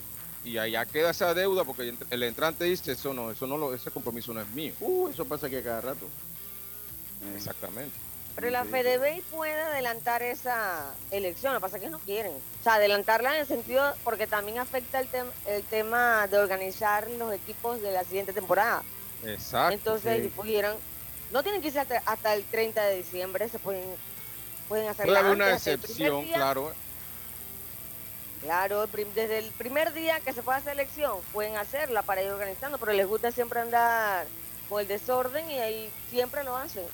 [0.44, 3.90] y allá queda esa deuda porque el- entrante dice eso no, eso no lo, ese
[3.90, 4.72] compromiso no es mío.
[4.80, 6.06] Uh, eso pasa aquí a cada rato.
[6.06, 7.94] Eh, Exactamente.
[8.34, 12.32] Pero la FedeBey puede adelantar esa elección, lo que pasa es que no quieren.
[12.32, 17.10] O sea, adelantarla en el sentido, porque también afecta el, tem- el tema de organizar
[17.10, 18.82] los equipos de la siguiente temporada.
[19.24, 19.74] Exacto.
[19.74, 20.22] Entonces, sí.
[20.24, 20.76] si pudieran,
[21.30, 23.84] no tienen que irse hasta, hasta el 30 de diciembre, se pueden,
[24.68, 26.72] pueden hacer Puede haber una excepción, claro.
[28.42, 32.30] Claro, desde el primer día que se fue a hacer elección, pueden hacerla para ir
[32.30, 34.26] organizando, pero les gusta siempre andar
[34.68, 36.84] con el desorden y ahí siempre lo hacen.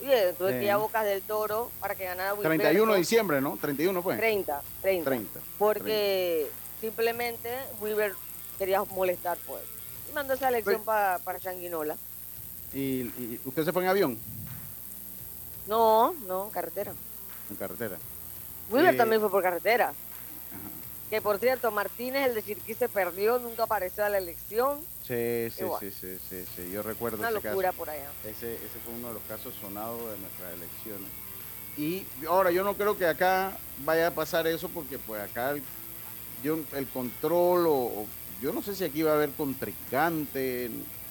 [0.00, 0.80] Oye, tuve que ir a Sí.
[0.80, 2.94] Bocas del Toro para que ganara 31 de Wilberto.
[2.98, 3.56] diciembre, ¿no?
[3.60, 4.18] 31 pues.
[4.18, 5.04] 30, 30.
[5.10, 5.40] 30.
[5.58, 8.14] Porque simplemente Weaver
[8.58, 9.62] quería molestar, pues.
[10.10, 11.96] Y mandó esa elección Pues- pa- para Changuinola.
[12.72, 14.18] ¿Y, y usted se fue en avión?
[15.66, 16.92] No, no, carretera.
[17.50, 17.96] En carretera.
[18.70, 19.88] Weaver Eh, también fue por carretera.
[19.88, 19.94] Ajá.
[21.10, 24.80] Que por cierto, Martínez, el de Chiriquí, se perdió, nunca apareció a la elección.
[25.06, 27.78] Sí, sí, sí, sí, sí, sí, yo recuerdo Una ese locura caso.
[27.78, 28.08] por allá.
[28.24, 31.10] Ese, ese fue uno de los casos sonados de nuestras elecciones.
[31.76, 35.54] Y ahora yo no creo que acá vaya a pasar eso porque pues acá
[36.44, 38.06] yo el control o, o-
[38.40, 40.66] yo no sé si aquí va a haber contrincante.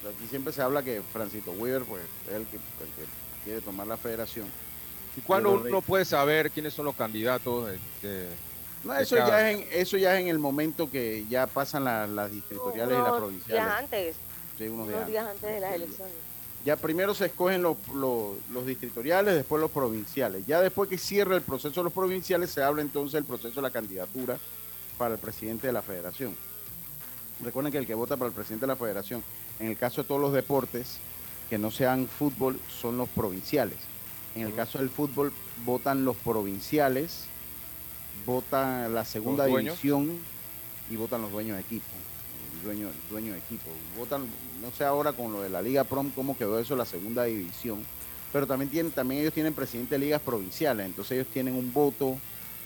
[0.08, 2.60] Aquí siempre se habla que Francito Weaver pues es el que, el
[2.96, 3.04] que
[3.44, 4.46] quiere tomar la federación.
[5.16, 7.70] ¿Y cuándo uno puede saber quiénes son los candidatos?
[7.70, 8.26] este,
[8.84, 11.84] No, eso cada- ya, es en, eso ya es en el momento que ya pasan
[11.84, 13.64] la- las distritoriales y las Unos provinciales.
[13.64, 14.16] días antes,
[14.56, 15.34] Sí, unos días unos días antes.
[15.44, 16.14] antes de las elecciones.
[16.64, 20.46] Ya primero se escogen los, los, los distritoriales, después los provinciales.
[20.46, 23.62] Ya después que cierra el proceso de los provinciales, se habla entonces del proceso de
[23.62, 24.38] la candidatura
[24.98, 26.36] para el presidente de la federación.
[27.42, 29.22] Recuerden que el que vota para el presidente de la federación,
[29.58, 30.98] en el caso de todos los deportes
[31.48, 33.78] que no sean fútbol, son los provinciales.
[34.34, 35.32] En el caso del fútbol,
[35.64, 37.24] votan los provinciales,
[38.26, 40.18] votan la segunda división
[40.90, 41.86] y votan los dueños de equipo.
[42.62, 43.70] Dueño, dueño de equipo.
[43.96, 44.26] Votan,
[44.60, 47.84] no sé ahora con lo de la Liga Prom cómo quedó eso, la segunda división.
[48.32, 52.16] Pero también tienen, también ellos tienen presidente de ligas provinciales, entonces ellos tienen un voto,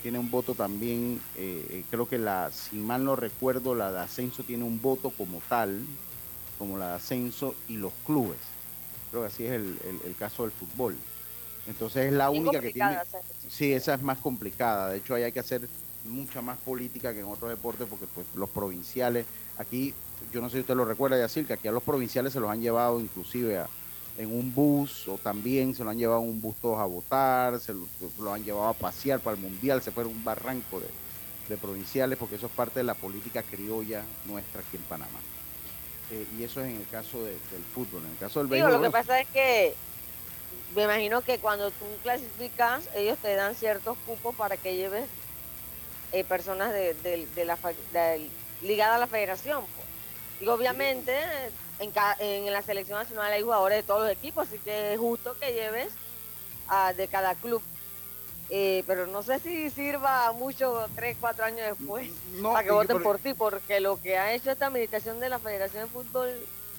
[0.05, 4.01] tienen un voto también, eh, eh, creo que la, si mal no recuerdo, la de
[4.01, 5.81] ascenso tiene un voto como tal,
[6.59, 8.37] como la de ascenso y los clubes.
[9.11, 10.95] Creo que así es el, el- el caso del fútbol.
[11.67, 12.91] Entonces es la única que tiene.
[13.49, 14.91] Sí, esa es más complicada.
[14.91, 15.67] De hecho, ahí hay que hacer
[16.05, 19.25] mucha más política que en otros deportes, porque pues los provinciales,
[19.57, 19.95] aquí,
[20.31, 22.51] yo no sé si usted lo recuerda, Yacir, que aquí a los provinciales se los
[22.51, 23.71] han llevado inclusive a-
[24.19, 27.59] en un bus, o también se lo han llevado en un bus todos a votar,
[27.61, 30.81] se lo, lo han llevado a pasear para el mundial, se fue a un barranco
[30.81, 30.87] de,
[31.49, 35.19] de provinciales, porque eso es parte de la política criolla nuestra aquí en Panamá.
[36.11, 37.39] Eh, y eso es en el caso del
[37.75, 38.03] fútbol.
[38.05, 39.75] En el caso del Digo, lo que pasa es que
[40.75, 45.07] me imagino que cuando tú clasificas, ellos te dan ciertos cupos para que lleves
[46.13, 47.59] eh, personas de, la
[48.63, 49.65] ligadas a la federación.
[49.77, 49.89] Pues.
[50.41, 51.13] Y obviamente
[51.79, 55.37] en, en, la selección nacional hay jugadores de todos los equipos, así que es justo
[55.39, 55.93] que lleves
[56.69, 57.63] a, de cada club.
[58.51, 62.11] Eh, pero no sé si sirva mucho tres, cuatro años después
[62.43, 65.85] para que voten por, ti, porque lo que ha hecho esta administración de la Federación
[65.85, 66.29] de Fútbol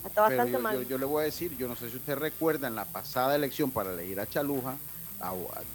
[0.06, 0.86] está bastante mal.
[0.88, 3.72] Yo, le voy a decir, yo no sé si usted recuerda en la pasada elección
[3.72, 4.76] para elegir a Chaluja,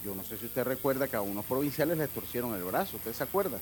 [0.05, 3.13] yo no sé si usted recuerda que a unos provinciales les torcieron el brazo, ¿usted
[3.13, 3.59] se acuerda?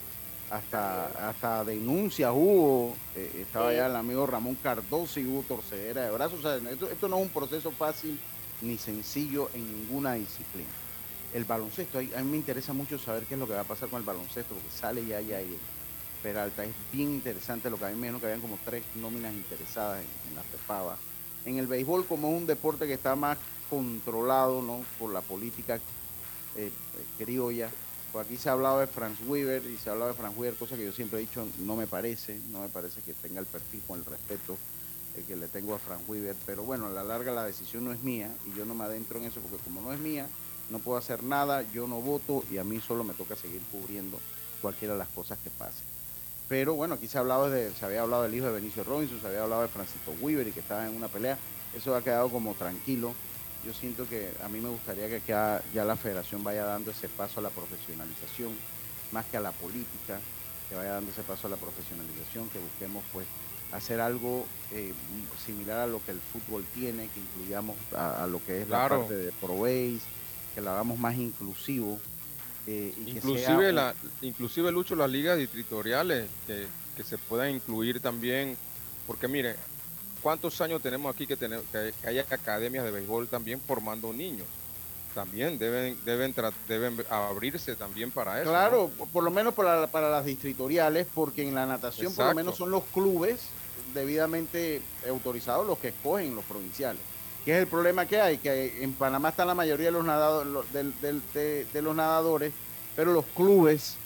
[0.50, 6.11] Hasta, hasta denuncias hubo, eh, estaba ya el amigo Ramón Cardoso y hubo torcedera de
[6.11, 8.18] brazos, o sea, esto, esto no es un proceso fácil
[8.62, 10.70] ni sencillo en ninguna disciplina
[11.34, 13.88] el baloncesto, a mí me interesa mucho saber qué es lo que va a pasar
[13.88, 15.58] con el baloncesto, porque sale ya ya ahí
[16.22, 16.64] Peralta.
[16.64, 20.02] Es bien interesante lo que a mí me dijeron que habían como tres nóminas interesadas
[20.28, 20.96] en, la PEPAVA.
[21.44, 23.38] En el béisbol, como es un deporte que está más
[23.70, 24.84] controlado ¿no?
[24.98, 25.78] por la política
[26.56, 26.72] eh,
[27.18, 27.70] criolla,
[28.12, 30.59] pues aquí se ha hablado de Franz Weaver y se ha hablado de Franz Weaver,
[30.59, 33.47] cosa que yo siempre he dicho, no me parece, no me parece que tenga el
[33.47, 34.57] perfil con el respeto
[35.16, 37.92] eh, que le tengo a Franz Weaver, pero bueno, a la larga la decisión no
[37.92, 40.27] es mía y yo no me adentro en eso porque como no es mía,
[40.71, 44.18] no puedo hacer nada, yo no voto y a mí solo me toca seguir cubriendo
[44.61, 45.85] cualquiera de las cosas que pasen.
[46.49, 49.21] Pero bueno, aquí se, ha hablado de, se había hablado del hijo de Benicio Robinson,
[49.21, 51.37] se había hablado de Francisco Weaver y que estaba en una pelea.
[51.77, 53.12] Eso ha quedado como tranquilo.
[53.64, 57.40] Yo siento que a mí me gustaría que ya, la federación vaya dando ese paso
[57.40, 58.53] a la profesionalización,
[59.12, 60.21] más que a la política,
[60.68, 63.27] que vaya dando ese paso a la profesionalización, que busquemos pues
[63.73, 64.94] hacer algo eh,
[65.44, 69.14] similar a lo que el fútbol tiene, que incluyamos a, lo que es la parte
[69.14, 72.01] de Pro que lo hagamos más inclusivo.
[72.66, 76.66] Eh, inclusive, la, inclusive, Lucho, las ligas distritoriales, que,
[77.03, 78.57] se puedan incluir también,
[79.07, 79.55] porque mire,
[80.22, 84.46] ¿cuántos años tenemos aquí que, tener, que, hay academias de béisbol también formando niños?
[85.14, 86.35] También deben, deben,
[86.68, 88.50] deben abrirse también para eso.
[88.50, 92.57] Claro, por lo menos para, para las distritoriales, porque en la natación por lo menos
[92.57, 93.48] son los clubes
[93.94, 97.00] debidamente autorizados los que escogen los provinciales.
[97.44, 98.38] ¿Qué es el problema que hay?
[98.38, 102.52] Que en Panamá está la mayoría de los, nadadores, de, los nadadores,
[102.94, 103.96] pero los clubes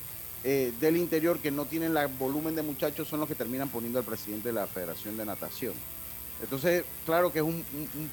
[0.44, 3.98] eh, del interior que no tienen el volumen de muchachos son los que terminan poniendo
[3.98, 5.74] al presidente de la Federación de Natación.
[6.42, 7.64] Entonces, claro que es un,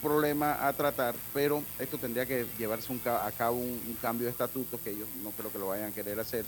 [0.01, 4.91] problema a tratar, pero esto tendría que llevarse a cabo un, cambio de estatutos que
[4.91, 6.45] ellos no creo que lo vayan a querer hacer.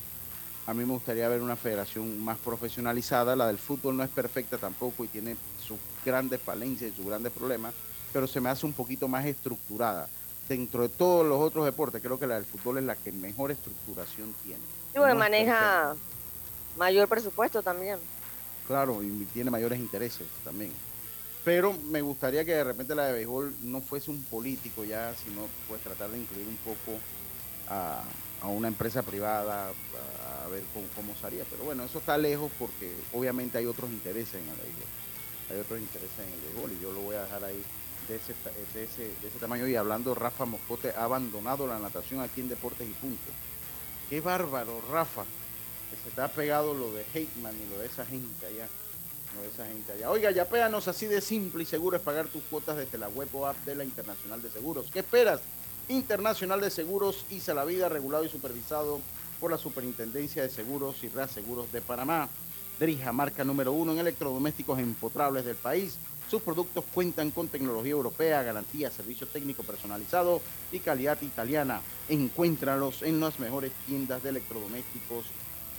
[0.67, 3.35] A mí me gustaría ver una federación más profesionalizada.
[3.35, 7.33] La del fútbol no es perfecta tampoco y tiene sus grandes falencias y sus grandes
[7.33, 7.73] problemas
[8.11, 10.07] pero se me hace un poquito más estructurada.
[10.47, 13.51] Dentro de todos los otros deportes, creo que la del fútbol es la que mejor
[13.51, 14.61] estructuración tiene.
[14.93, 15.95] Y maneja
[16.77, 17.97] mayor presupuesto también.
[18.67, 20.71] Claro, y tiene mayores intereses también.
[21.43, 25.47] Pero me gustaría que de repente la de béisbol no fuese un político ya, sino
[25.67, 26.99] pues tratar de incluir un poco
[27.67, 28.03] a,
[28.47, 31.43] una empresa privada a, ver cómo, cómo sería.
[31.49, 34.87] Pero bueno, eso está lejos porque obviamente hay otros intereses en el béisbol.
[35.49, 37.63] Hay otros intereses en el béisbol y yo lo voy a dejar ahí
[38.07, 38.33] de ese,
[38.73, 39.67] de ese, de ese tamaño.
[39.67, 43.31] Y hablando, Rafa Moscote ha abandonado la natación aquí en Deportes y Punto.
[44.09, 48.05] Qué bárbaro, Rafa, que se te ha pegado lo de Heitman y lo de esa
[48.05, 48.67] gente allá.
[49.39, 50.09] De esa gente allá.
[50.11, 53.29] Oiga, ya péganos así de simple y seguro es pagar tus cuotas desde la web
[53.33, 54.87] o app de la Internacional de Seguros.
[54.91, 55.41] ¿Qué esperas?
[55.87, 58.99] Internacional de Seguros, ISA la vida, regulado y supervisado
[59.39, 62.29] por la Superintendencia de Seguros y Reaseguros de Panamá.
[62.79, 65.97] Drija, marca número uno en electrodomésticos empotrables del país
[66.31, 70.41] sus productos cuentan con tecnología europea, garantía, servicio técnico personalizado
[70.71, 71.81] y calidad italiana.
[72.07, 75.25] Encuéntralos en las mejores tiendas de electrodomésticos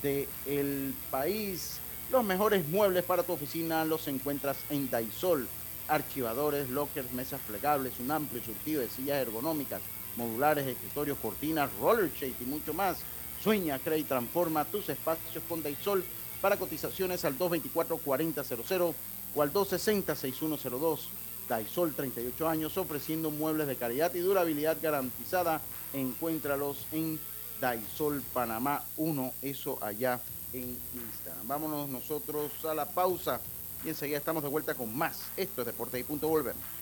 [0.03, 1.79] del país.
[2.13, 5.49] Los mejores muebles para tu oficina los encuentras en Daisol.
[5.89, 9.81] Archivadores, lockers, mesas plegables, un amplio surtido de sillas ergonómicas,
[10.17, 12.99] modulares, escritorios, cortinas, roller shade y mucho más.
[13.43, 16.05] Sueña, crea y transforma tus espacios con Daisol
[16.43, 18.95] para cotizaciones al 224 4000
[19.35, 20.99] o al 260-6102.
[21.49, 25.63] Daisol, 38 años, ofreciendo muebles de calidad y durabilidad garantizada.
[25.95, 27.19] Encuéntralos en
[27.59, 30.21] Daisol Panamá 1, eso allá
[30.53, 31.49] en Instagram.
[31.49, 33.41] Vámonos nosotros a la pausa
[33.85, 35.23] y enseguida estamos de vuelta con más.
[35.37, 36.82] Esto es Deportes y Punto, volvemos.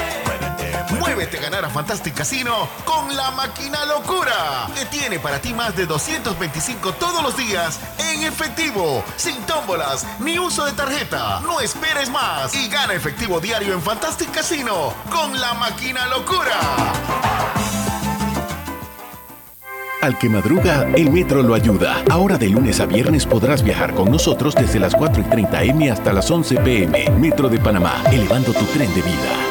[1.13, 5.75] Muévete a ganar a Fantastic Casino con la máquina locura, que tiene para ti más
[5.75, 7.81] de 225 todos los días
[8.13, 11.41] en efectivo, sin tómbolas ni uso de tarjeta.
[11.41, 16.57] No esperes más y gana efectivo diario en Fantastic Casino con la máquina locura.
[20.01, 22.03] Al que madruga, el metro lo ayuda.
[22.09, 25.91] Ahora de lunes a viernes podrás viajar con nosotros desde las 4 y 30 M
[25.91, 27.09] hasta las 11 PM.
[27.19, 29.50] Metro de Panamá, elevando tu tren de vida.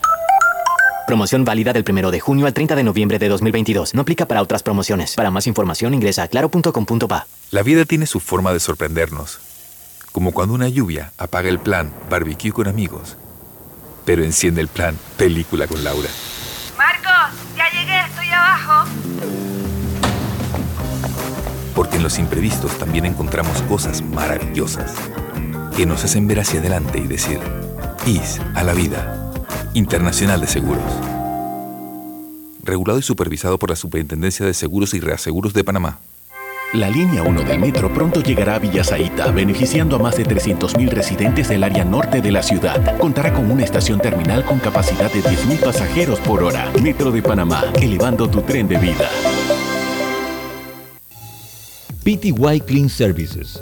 [1.11, 3.93] Promoción válida del 1 de junio al 30 de noviembre de 2022.
[3.95, 5.15] No aplica para otras promociones.
[5.15, 7.27] Para más información ingresa a claro.com.pa.
[7.49, 9.41] La vida tiene su forma de sorprendernos.
[10.13, 13.17] Como cuando una lluvia apaga el plan barbecue con amigos,
[14.05, 16.07] pero enciende el plan película con Laura.
[16.77, 18.89] Marcos, ya llegué, estoy abajo.
[21.75, 24.93] Porque en los imprevistos también encontramos cosas maravillosas
[25.75, 27.41] que nos hacen ver hacia adelante y decir,
[28.05, 29.20] IS a la vida.
[29.73, 30.83] Internacional de Seguros.
[32.63, 35.99] Regulado y supervisado por la Superintendencia de Seguros y Reaseguros de Panamá.
[36.73, 41.49] La línea 1 del metro pronto llegará a Villasaita, beneficiando a más de 300.000 residentes
[41.49, 42.97] del área norte de la ciudad.
[42.97, 46.71] Contará con una estación terminal con capacidad de 10.000 pasajeros por hora.
[46.81, 49.09] Metro de Panamá, elevando tu tren de vida.
[52.03, 53.61] PTY Clean Services,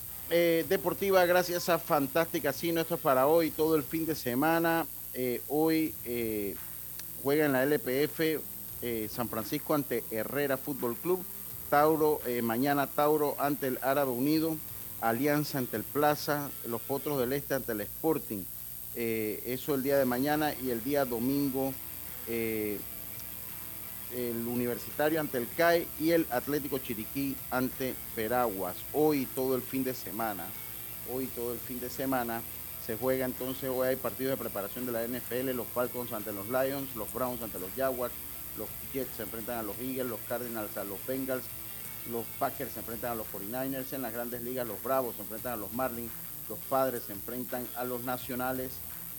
[0.31, 2.79] eh, deportiva gracias a Fantastic Casino.
[2.79, 4.87] Esto es para hoy, todo el fin de semana.
[5.13, 6.55] Eh, hoy eh,
[7.21, 8.39] juega en la LPF
[9.09, 11.23] San Francisco ante Herrera Fútbol Club.
[11.69, 14.57] Tauro, mañana Tauro ante el Árabe Unido.
[15.01, 16.49] Alianza ante el Plaza.
[16.65, 18.43] Los Potros del Este ante el Sporting.
[18.95, 21.73] Eso el día de mañana y el día domingo.
[24.15, 28.75] El Universitario ante el CAE y el Atlético Chiriquí ante Peraguas.
[28.93, 30.45] Hoy todo el fin de semana,
[31.11, 32.41] hoy todo el fin de semana
[32.85, 36.47] se juega entonces, hoy hay partidos de preparación de la NFL, los Falcons ante los
[36.47, 38.13] Lions, los Browns ante los Jaguars,
[38.57, 41.43] los Jets se enfrentan a los Eagles, los Cardinals a los Bengals,
[42.11, 45.53] los Packers se enfrentan a los 49ers, en las grandes ligas los Bravos se enfrentan
[45.53, 46.11] a los Marlins,
[46.49, 48.71] los Padres se enfrentan a los Nacionales,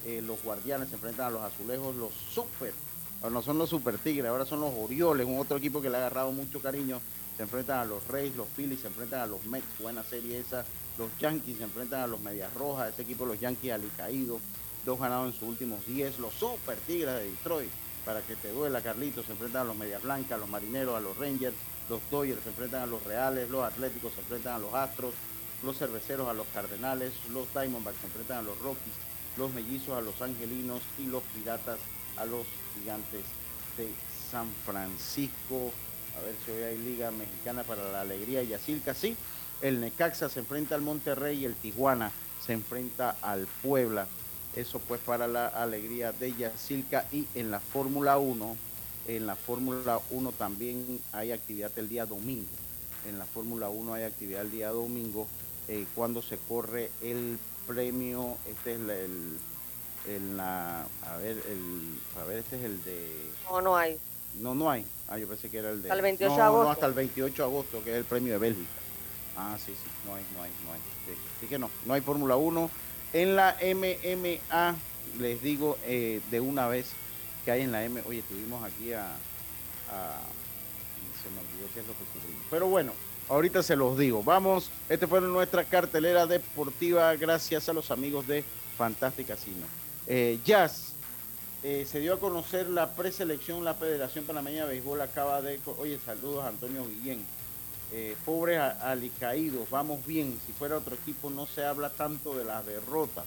[0.05, 2.72] eh, los Guardianes se enfrentan a los Azulejos, los Super,
[3.23, 5.97] ahora no son los Super Tigres, ahora son los Orioles, un otro equipo que le
[5.97, 7.01] ha agarrado mucho cariño,
[7.37, 10.64] se enfrentan a los Reyes, los Phillies se enfrentan a los Mets, buena serie esa,
[10.99, 14.41] los Yankees se enfrentan a los Medias Rojas, ese equipo los Yankees alicaídos,
[14.85, 17.70] dos ganados en sus últimos 10, los Super Tigres de Detroit,
[18.05, 21.01] para que te duela Carlitos, se enfrentan a los Medias Blancas, a los Marineros, a
[21.01, 21.55] los Rangers,
[21.89, 25.14] los Dodgers se enfrentan a los Reales, los Atléticos se enfrentan a los Astros,
[25.62, 28.95] los Cerveceros a los Cardenales, los Diamondbacks se enfrentan a los Rockies,
[29.37, 31.79] los Mellizos a los Angelinos y los Piratas
[32.16, 32.45] a los
[32.79, 33.25] Gigantes
[33.77, 33.89] de
[34.31, 35.70] San Francisco.
[36.18, 39.16] A ver si hoy hay Liga Mexicana para la Alegría y Yacilca, sí.
[39.61, 42.11] El Necaxa se enfrenta al Monterrey y el Tijuana
[42.45, 44.07] se enfrenta al Puebla.
[44.57, 48.57] Eso pues para la alegría de Yacilca y en la Fórmula 1,
[49.09, 52.49] en la Fórmula 1 también hay actividad el día domingo.
[53.09, 55.27] En la Fórmula 1 hay actividad el día domingo
[55.68, 59.39] eh, cuando se corre el premio, este es el-
[60.09, 63.09] el- la, a ver, el, a ver, este es el de,
[63.50, 63.98] No, no hay.
[64.34, 66.42] no, no hay, ah, yo pensé que era el de, Hasta el 28 no, de
[66.42, 66.64] agosto.
[66.64, 68.68] no, hasta el 28 de agosto, que es el premio de Bélgica.
[69.36, 72.00] Ah, sí, sí, no hay, no hay, no hay, sí, sí que no, no hay
[72.00, 72.70] Fórmula 1.
[73.14, 74.74] En la MMA,
[75.18, 76.86] les digo eh, de una vez
[77.44, 79.05] que hay en la M, oye, tuvimos aquí a,
[79.90, 80.20] a-
[81.22, 82.44] se me olvidó qué es lo que cubrimos.
[82.50, 82.92] Pero bueno,
[83.28, 84.22] ahorita se los digo.
[84.22, 88.44] Vamos, esta fue nuestra cartelera deportiva gracias a los amigos de
[88.76, 89.66] Fantastic Casino.
[90.07, 90.92] Eh, Jazz,
[91.62, 95.61] eh, se dio a conocer la preselección, la Federación Panameña de Béisbol acaba de...
[95.78, 97.24] Oye, saludos Antonio Guillén.
[97.92, 100.38] Eh, pobres alicaídos, vamos bien.
[100.46, 103.24] Si fuera otro equipo no se habla tanto de las derrotas.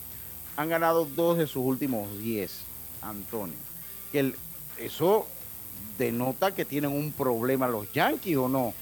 [0.57, 2.61] Han ganado dos de sus últimos diez,
[3.01, 3.55] Antonio.
[4.11, 4.33] Que
[4.79, 5.27] eso
[5.97, 8.73] denota que tienen un problema los Yankees o no.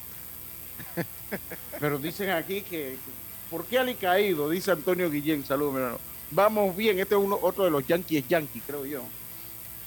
[1.80, 2.98] Pero dicen aquí que,
[3.52, 4.50] ¿por qué alicaído?
[4.50, 6.13] Dice Antonio Guillén, saludos, mi hermano.
[6.34, 9.02] Vamos bien, este es uno, otro de los Yankees Yankees, creo yo.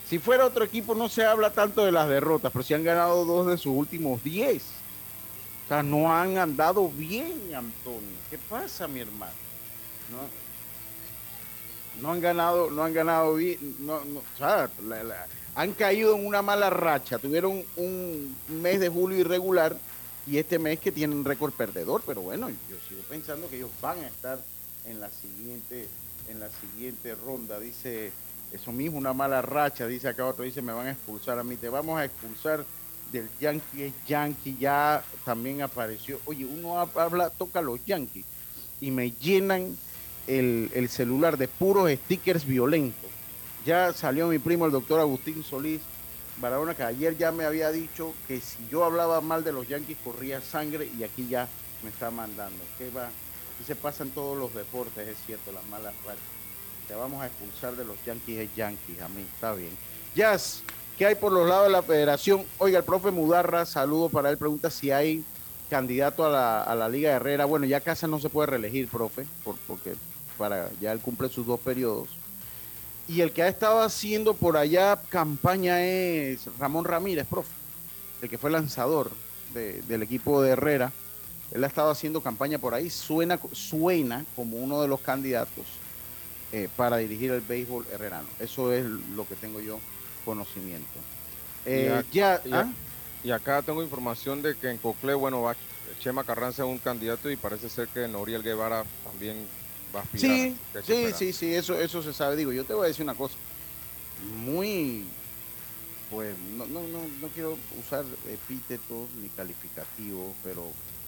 [0.09, 3.25] Si fuera otro equipo no se habla tanto de las derrotas, pero si han ganado
[3.25, 4.63] dos de sus últimos diez.
[5.65, 8.17] O sea, no han andado bien, Antonio.
[8.31, 9.33] ¿Qué pasa, mi hermano?
[10.13, 10.19] No,
[12.01, 13.59] no han ganado, no han ganado bien,
[15.57, 17.19] han caído en una mala racha.
[17.19, 19.77] Tuvieron un mes de julio irregular
[20.27, 23.99] y este mes que tienen récord perdedor, pero bueno, yo sigo pensando que ellos van
[23.99, 24.39] a estar
[24.85, 25.89] en la siguiente,
[26.29, 27.59] en la siguiente ronda.
[27.61, 28.13] Dice
[28.53, 31.57] eso mismo, una mala racha, dice acá otro, dice me van a expulsar a mí,
[31.57, 32.65] te vamos a expulsar
[33.13, 36.21] del Yankee Yankee, ya también apareció.
[36.25, 38.25] Oye, uno hab- habla, toca los Yankees
[38.81, 39.77] y me llenan
[40.27, 43.11] el, el celular de puros stickers violentos.
[43.65, 45.81] Ya salió mi primo, el doctor Agustín Solís
[46.41, 49.97] Barahona, que ayer ya me había dicho que si yo hablaba mal de los Yankees
[50.05, 51.49] corría sangre y aquí ya
[51.83, 52.63] me está mandando.
[52.77, 53.09] ¿Qué va?
[53.61, 56.23] Y se pasan todos los deportes, es cierto, las malas rachas.
[56.89, 59.71] Te vamos a expulsar de los Yankees es Yankees, a mí, está bien.
[60.15, 60.63] Jazz,
[60.97, 62.45] ¿qué hay por los lados de la federación?
[62.59, 65.25] Oiga, el profe Mudarra, saludo para él, pregunta si hay
[65.69, 67.45] candidato a la, a la Liga Herrera.
[67.45, 69.95] Bueno, ya Casa no se puede reelegir, profe, por- porque
[70.39, 72.09] para ya él cumple sus dos periodos.
[73.09, 77.51] Y el que ha estado haciendo por allá campaña es Ramón Ramírez, profe,
[78.23, 79.11] el que fue lanzador
[79.55, 80.93] de- del equipo de Herrera.
[81.57, 85.67] Él ha estado haciendo campaña por ahí, suena, suena como uno de los candidatos
[86.53, 88.29] eh, para dirigir el béisbol herrerano.
[88.39, 89.81] Eso es lo que tengo yo
[90.27, 91.01] conocimiento.
[91.65, 92.69] Eh, y, ac- ya, y, ¿ah?
[93.25, 95.57] y acá tengo información de que en Coclé, bueno, va
[96.01, 99.47] Chema Carranza es un candidato y parece ser que Noriel Guevara también
[99.95, 100.37] va a aspirar.
[100.39, 102.37] Sí, que sí, sí, sí, eso, eso se sabe.
[102.37, 103.35] Digo, yo te voy a decir una cosa.
[104.45, 105.07] Muy,
[106.11, 110.65] pues, no, no, no, no quiero usar epítetos ni calificativos, pero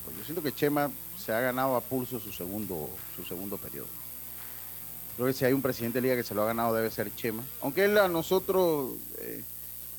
[0.09, 3.87] pues, yo siento que Chema se ha ganado a pulso su segundo, su segundo periodo.
[5.17, 7.15] Creo que si hay un presidente de liga que se lo ha ganado debe ser
[7.17, 7.43] Chema.
[7.61, 9.43] Aunque él a nosotros, eh,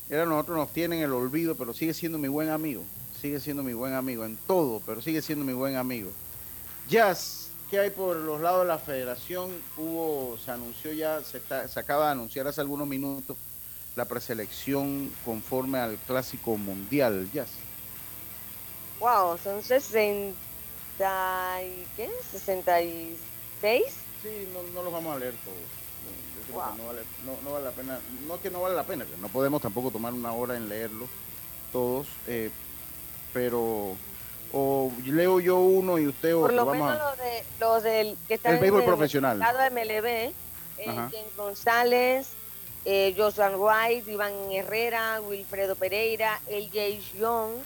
[0.08, 2.82] él a nosotros nos tiene en el olvido, pero sigue siendo mi buen amigo.
[3.20, 6.10] Sigue siendo mi buen amigo en todo, pero sigue siendo mi buen amigo.
[6.88, 9.50] Jazz, ¿qué hay por los lados de la federación?
[9.76, 13.36] Hubo, se anunció ya, se, está- se acaba de anunciar hace algunos minutos
[13.96, 17.28] la preselección conforme al clásico mundial.
[17.34, 17.48] Jazz.
[19.00, 20.34] Wow, son 60
[21.62, 22.10] y ¿qué?
[22.30, 23.82] 66.
[24.22, 25.56] Sí, no, no los vamos a leer todos.
[26.04, 26.72] No, yo creo Wow.
[26.72, 29.16] que no vale, no- no vale la pena, no que no vale la pena, que
[29.20, 31.08] no podemos tampoco tomar una hora en leerlo,
[31.72, 32.50] todos, eh,
[33.32, 33.96] pero
[34.52, 36.56] o leo yo uno y usted Por otro.
[36.56, 39.38] lo Vamos menos a- los, de, los del que están El béisbol en profesional.
[39.38, 40.32] lado MLB, eh.
[40.86, 42.28] James González,
[42.84, 47.62] eh, Joshua Wright, Iván Herrera, Wilfredo Pereira, LJ Jones,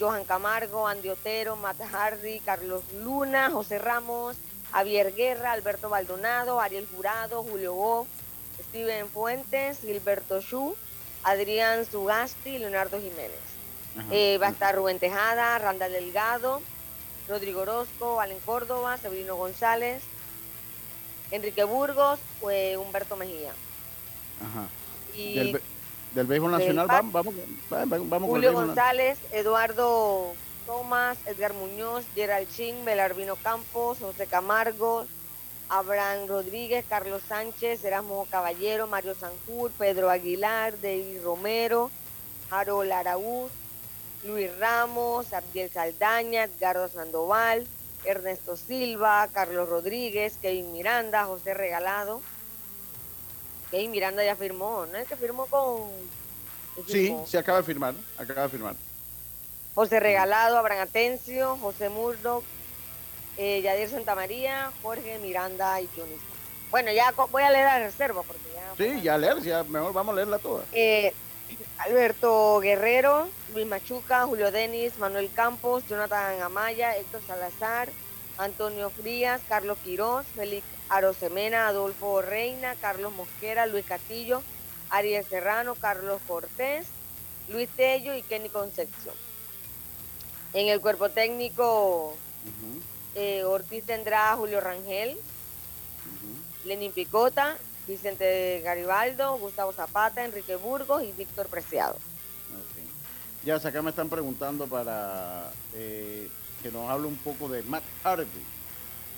[0.00, 4.36] Johan Camargo, Andy Otero, Matt Hardy, Carlos Luna, José Ramos,
[4.72, 8.08] Javier Guerra, Alberto Baldonado, Ariel Jurado, Julio Goff,
[8.68, 10.74] Steven Fuentes, Gilberto Shu,
[11.22, 13.38] Adrián Sugasti y Leonardo Jiménez.
[14.10, 16.62] Eh, va a estar Rubén Tejada, Randall Delgado,
[17.28, 20.02] Rodrigo Orozco, Valen Córdoba, Severino González,
[21.30, 22.18] Enrique Burgos,
[22.50, 23.52] eh, Humberto Mejía.
[24.40, 24.68] Ajá.
[25.14, 25.54] Y
[26.14, 27.34] del béisbol nacional, vamos, vamos,
[27.68, 30.34] vamos, vamos con el Julio González, Eduardo
[30.66, 35.06] Tomás, Edgar Muñoz, Gerald Chin, Belarvino Campos, José Camargo,
[35.68, 41.90] Abraham Rodríguez, Carlos Sánchez, Erasmo Caballero, Mario Sanjur, Pedro Aguilar, David Romero,
[42.50, 43.52] Harold Araúz,
[44.24, 47.66] Luis Ramos, Abdiel Saldaña, Edgardo Sandoval,
[48.04, 52.20] Ernesto Silva, Carlos Rodríguez, Kevin Miranda, José Regalado.
[53.72, 54.98] Miranda ya firmó, ¿no?
[54.98, 55.90] Es que firmó con...
[56.86, 57.26] Sí, firmó?
[57.26, 58.74] se acaba de firmar, acaba de firmar.
[59.74, 62.44] José Regalado, Abraham Atencio, José Murdoch,
[63.36, 66.16] eh, Yadir Santamaría, Jorge Miranda y Johnny.
[66.70, 68.74] Bueno, ya voy a leer la reserva porque ya...
[68.76, 70.64] Sí, ya leer, ya mejor vamos a leerla toda.
[70.72, 71.12] Eh,
[71.78, 77.88] Alberto Guerrero, Luis Machuca, Julio Denis, Manuel Campos, Jonathan Amaya, Héctor Salazar,
[78.38, 84.42] Antonio Frías, Carlos Quirós, Félix Arosemena, Adolfo Reina, Carlos Mosquera, Luis Castillo,
[84.90, 86.86] Ariel Serrano, Carlos Cortés,
[87.48, 89.14] Luis Tello y Kenny Concepción.
[90.52, 92.14] En el cuerpo técnico,
[93.14, 95.16] eh, Ortiz tendrá a Julio Rangel,
[96.64, 101.96] Lenin Picota, Vicente Garibaldo, Gustavo Zapata, Enrique Burgos y Víctor Preciado.
[103.44, 106.28] Ya acá me están preguntando para eh,
[106.62, 108.26] que nos hable un poco de Matt Harvey,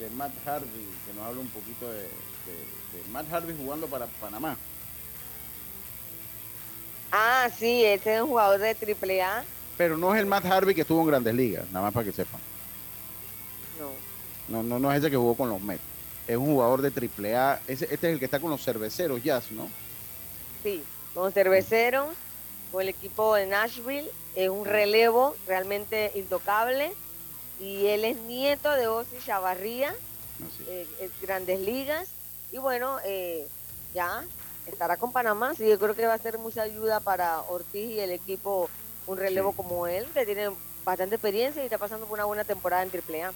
[0.02, 2.08] de Matt Harvey, que nos hable un poquito de, de-
[3.02, 4.56] de Matt Harvey jugando para Panamá.
[7.10, 8.70] Ah, sí, ese es un jugador de
[9.22, 9.44] AAA.
[9.76, 12.12] Pero no es el Matt Harvey que estuvo en Grandes Ligas, nada más para que
[12.12, 12.40] sepan.
[13.78, 13.90] No.
[14.48, 15.82] No, no, no es ese que jugó con los Mets.
[16.26, 17.60] Es un jugador de AAA.
[17.66, 19.68] Ese, este es el que está con los cerveceros Jazz, ¿no?
[20.62, 20.82] Sí,
[21.14, 22.08] con cerveceros,
[22.70, 26.92] con el equipo de Nashville, es un relevo realmente intocable.
[27.60, 29.94] Y él es nieto de Ozzy Chavarría,
[30.68, 32.08] eh, es Grandes Ligas.
[32.50, 33.46] Y bueno, eh,
[33.94, 34.24] ya
[34.66, 35.54] estará con Panamá.
[35.54, 38.68] Sí, yo creo que va a ser mucha ayuda para Ortiz y el equipo,
[39.06, 40.50] un relevo como él, que tiene
[40.84, 43.32] bastante experiencia y está pasando por una buena temporada en AAA.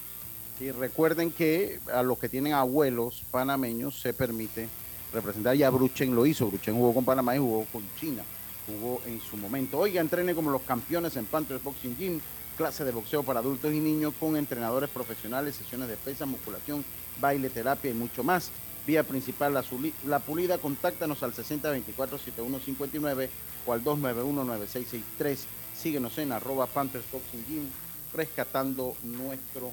[0.58, 4.68] Y recuerden que a los que tienen abuelos panameños se permite
[5.12, 5.54] representar.
[5.54, 6.46] Ya Bruchen lo hizo.
[6.46, 8.22] Bruchen jugó con Panamá y jugó con China.
[8.66, 9.78] Jugó en su momento.
[9.78, 12.20] Oiga, entrene como los campeones en Panthers Boxing Gym.
[12.56, 16.82] Clase de boxeo para adultos y niños con entrenadores profesionales, sesiones de pesa, musculación,
[17.20, 18.50] baile, terapia y mucho más.
[18.86, 19.62] Vía principal La,
[20.06, 23.28] La Pulida, contáctanos al 6024-7159
[23.66, 25.38] o al 291-9663.
[25.76, 27.68] Síguenos en arroba Panthers Boxing Gym,
[28.14, 29.70] rescatando nuestro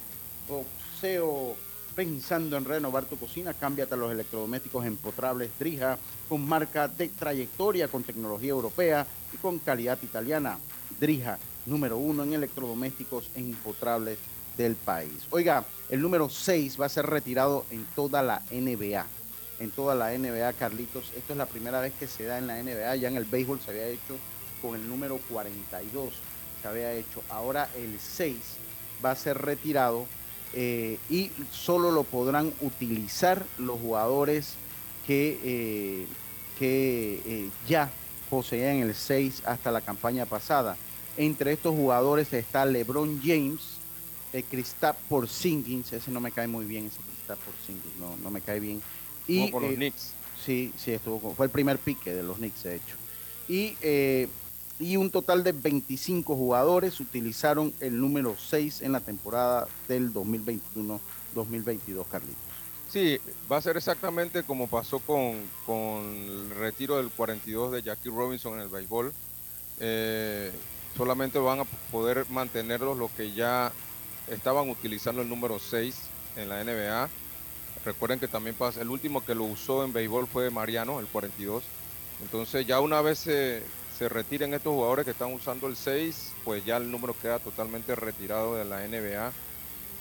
[0.49, 1.55] boxeo.
[1.95, 7.87] Pensando en renovar tu cocina, cámbiate a los electrodomésticos empotrables Drija con marca de trayectoria,
[7.87, 10.57] con tecnología europea y con calidad italiana.
[10.99, 14.17] Drija, número uno en electrodomésticos e empotrables
[14.57, 15.27] del país.
[15.31, 19.05] Oiga, el número 6 va a ser retirado en toda la NBA.
[19.59, 21.11] En toda la NBA, Carlitos.
[21.15, 22.95] Esto es la primera vez que se da en la NBA.
[22.97, 24.17] Ya en el béisbol se había hecho
[24.61, 26.13] con el número 42.
[26.61, 27.21] Se había hecho.
[27.29, 28.37] Ahora el 6
[29.03, 30.05] va a ser retirado
[30.53, 34.55] eh, y solo lo podrán utilizar los jugadores
[35.07, 36.07] que, eh,
[36.59, 37.89] que eh, ya
[38.29, 40.77] poseían el 6 hasta la campaña pasada.
[41.17, 43.61] Entre estos jugadores está LeBron James,
[44.33, 48.41] eh, Kristaps Porzingis, ese no me cae muy bien, ese Kristaps Porzingis, no, no me
[48.41, 48.81] cae bien.
[49.27, 50.13] Jugó con los eh, Knicks.
[50.43, 52.95] Sí, sí, estuvo con- fue el primer pique de los Knicks, de hecho.
[53.47, 54.27] Y, eh,
[54.79, 60.11] y un total de 25 jugadores utilizaron el número 6 en la temporada del
[61.35, 62.35] 2021-2022, Carlitos.
[62.89, 63.19] Sí,
[63.51, 65.35] va a ser exactamente como pasó con,
[65.65, 69.11] con el retiro del 42 de Jackie Robinson en el béisbol.
[69.79, 70.51] Eh,
[70.95, 73.71] solamente van a poder mantenerlos los que ya
[74.27, 75.95] estaban utilizando el número 6
[76.37, 77.09] en la NBA.
[77.85, 81.63] Recuerden que también pasa, el último que lo usó en béisbol fue Mariano, el 42.
[82.21, 83.63] Entonces ya una vez se,
[83.97, 87.95] se retiren estos jugadores que están usando el 6, pues ya el número queda totalmente
[87.95, 89.31] retirado de la NBA.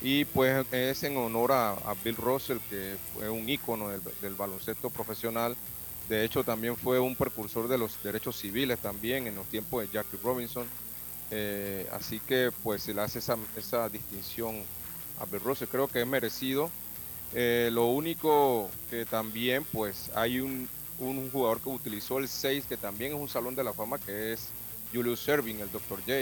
[0.01, 4.91] Y pues es en honor a, Bill Russell, que fue un ícono del, del baloncesto
[4.91, 5.57] profesional
[6.09, 9.93] De hecho, también fue un precursor de los derechos civiles también en los tiempos de
[9.93, 10.67] Jackie Robinson.
[11.35, 14.63] Eh, así que pues se le hace esa, distinción
[15.19, 15.69] a Russell.
[15.69, 16.71] Creo que es merecido.
[17.33, 20.69] Eh, lo único que también pues hay un,
[21.33, 24.51] jugador que utilizó el 6, que también es un salón de la fama, que es
[24.93, 26.01] Julius Serving, el Dr.
[26.01, 26.13] J.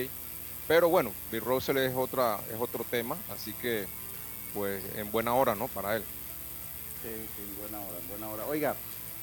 [0.68, 3.86] Pero bueno, Bill Russell es, otra, es otro tema, así que
[4.54, 5.66] pues en buena hora, ¿no?
[5.66, 6.04] Para él.
[7.02, 8.46] Sí, sí, en buena hora, en buena hora.
[8.46, 8.76] Oiga,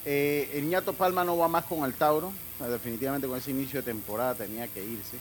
[0.03, 3.91] eh, el Ñato Palma no va más con el Tauro, definitivamente con ese inicio de
[3.91, 5.17] temporada tenía que irse,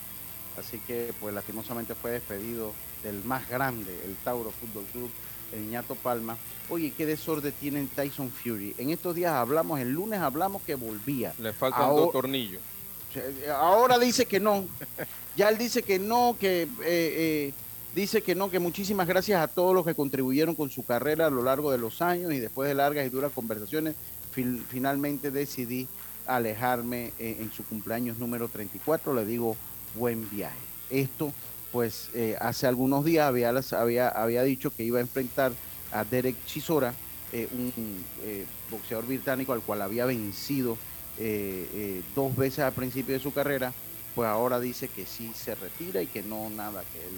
[0.59, 5.11] así que pues lastimosamente fue despedido del más grande, el Tauro Fútbol Club,
[5.53, 6.37] el Ñato Palma.
[6.69, 8.75] Oye, qué desorden tiene Tyson Fury.
[8.79, 11.33] En estos días hablamos, el lunes hablamos que volvía.
[11.39, 12.61] Le faltan dos tornillos.
[13.55, 14.65] Ahora dice que no.
[15.37, 17.53] Ya él dice que no, que eh, eh,
[17.95, 21.31] dice que no, que muchísimas gracias a todos los que contribuyeron con su carrera a
[21.31, 23.95] lo largo de los años y después de largas y duras conversaciones,
[24.69, 25.89] finalmente decidí
[26.27, 29.15] alejarme eh, en su cumpleaños número 34.
[29.15, 29.57] Le digo
[29.97, 30.57] buen viaje.
[30.91, 31.33] Esto,
[31.73, 35.53] pues, hace algunos días había, había, había dicho que iba a enfrentar
[35.93, 36.95] a Derek Chisora,
[37.53, 38.05] un
[38.71, 40.79] boxeador británico al cual había vencido
[41.19, 43.73] eh, eh, dos veces al principio de su carrera,
[44.15, 47.15] pues ahora dice que sí se retira y que no nada, que él,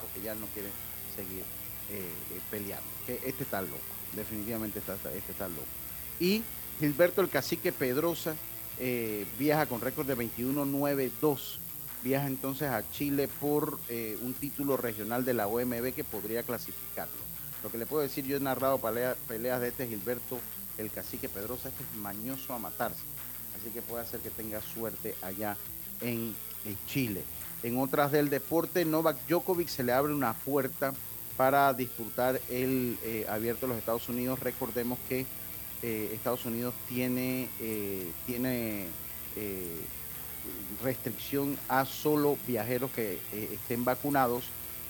[0.00, 0.68] porque ya no quiere
[1.16, 1.42] seguir
[1.90, 2.86] eh, peleando.
[3.08, 3.76] Este está loco,
[4.14, 5.66] definitivamente está, este está loco.
[6.20, 6.42] Y
[6.78, 8.36] Gilberto el Cacique Pedrosa
[9.38, 11.58] viaja con récord de 21-9-2.
[12.02, 13.78] Viaja entonces a Chile por
[14.22, 17.28] un título regional de la OMB que podría clasificarlo.
[17.62, 20.38] Lo que le puedo decir, yo he narrado peleas de este Gilberto
[20.78, 23.02] el cacique Pedrosa este es mañoso a matarse.
[23.58, 25.56] Así que puede hacer que tenga suerte allá
[26.00, 26.34] en,
[26.86, 27.22] Chile.
[27.62, 30.92] En otras del deporte, Novak Djokovic se le abre una puerta
[31.36, 34.40] para disputar el eh, abierto de los Estados Unidos.
[34.40, 35.24] Recordemos que
[35.82, 38.88] eh, Estados Unidos tiene, eh, tiene
[40.82, 44.44] restricción a solo viajeros que estén vacunados.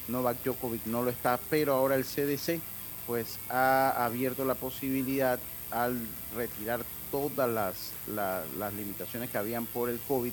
[0.09, 2.61] Novak Djokovic no lo está, pero ahora el CDC
[3.07, 5.39] pues ha abierto la posibilidad
[5.71, 5.99] al
[6.37, 6.81] retirar
[7.11, 7.93] todas las,
[8.59, 10.33] las limitaciones que habían por el COVID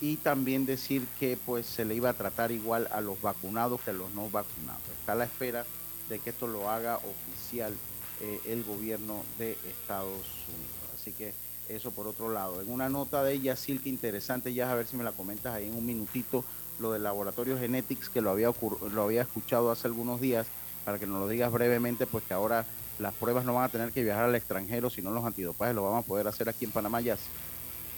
[0.00, 3.90] y también decir que pues se le iba a tratar igual a los vacunados que
[3.90, 4.82] a los no vacunados.
[5.00, 5.64] Está a la espera
[6.08, 7.74] de que esto lo haga oficial
[8.20, 10.94] eh, el gobierno de Estados Unidos.
[10.94, 11.34] Así que
[11.68, 12.60] eso por otro lado.
[12.60, 15.66] En una nota de ella, que interesante, ya a ver si me la comentas ahí
[15.66, 16.44] en un minutito,
[16.78, 18.52] lo del laboratorio Genetics, que lo había,
[18.92, 20.46] lo había escuchado hace algunos días,
[20.84, 22.64] para que nos lo digas brevemente, pues que ahora
[22.98, 26.04] las pruebas no van a tener que viajar al extranjero, sino los antidopajes lo vamos
[26.04, 27.16] a poder hacer aquí en Panamá ya.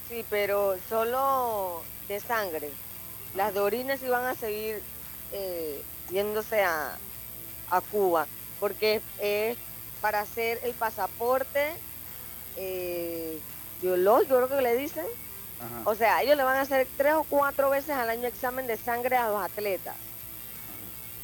[0.08, 2.70] Sí, pero solo de sangre.
[3.36, 4.82] Las de orina sí van a seguir
[5.32, 6.98] eh, yéndose a,
[7.92, 8.26] Cuba,
[8.58, 9.56] porque es
[10.00, 11.70] para hacer el pasaporte
[12.56, 13.38] eh,
[13.80, 15.06] biológico, creo que le dicen.
[15.84, 18.78] O sea, ellos le van a hacer tres o cuatro veces al año examen de
[18.78, 19.94] sangre a los atletas.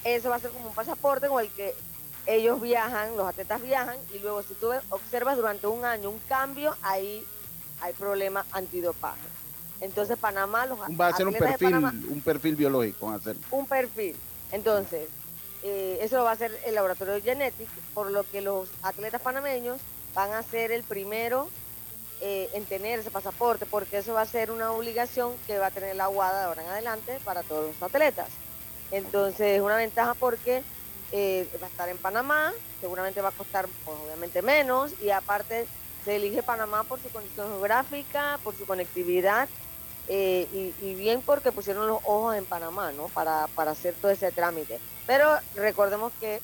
[0.04, 1.74] Eso va a ser como un pasaporte con el que
[2.26, 6.76] ellos viajan, los atletas viajan y luego si tú observas durante un año un cambio,
[6.82, 7.24] ahí
[7.80, 9.20] hay problema antidopaje.
[9.80, 13.36] Entonces Panamá los va a hacer un perfil, un perfil biológico, a hacer.
[13.50, 14.16] Un perfil.
[14.52, 15.08] Entonces,
[15.62, 19.20] eh, eso lo va a hacer el laboratorio de Genetic, por lo que los atletas
[19.20, 19.80] panameños
[20.14, 21.48] van a ser el primero
[22.20, 25.70] eh, en tener ese pasaporte, porque eso va a ser una obligación que va a
[25.70, 28.28] tener la aguada de ahora en adelante para todos los atletas.
[28.90, 30.62] Entonces, es una ventaja porque
[31.12, 35.66] eh, va a estar en Panamá, seguramente va a costar pues, obviamente menos y aparte
[36.04, 39.48] se elige Panamá por su condición geográfica, por su conectividad
[40.08, 43.08] eh, y, bien porque pusieron los ojos en Panamá, ¿no?
[43.08, 44.78] Para, para hacer todo ese trámite.
[45.06, 46.40] Pero recordemos que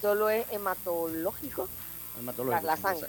[0.00, 1.68] solo es hematológico,
[2.18, 3.08] hematológico la sangre.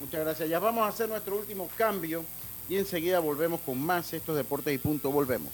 [0.00, 0.48] Muchas gracias.
[0.48, 2.24] Ya vamos a hacer nuestro último cambio
[2.68, 5.10] y enseguida volvemos con más estos deportes y punto.
[5.10, 5.52] Volvemos.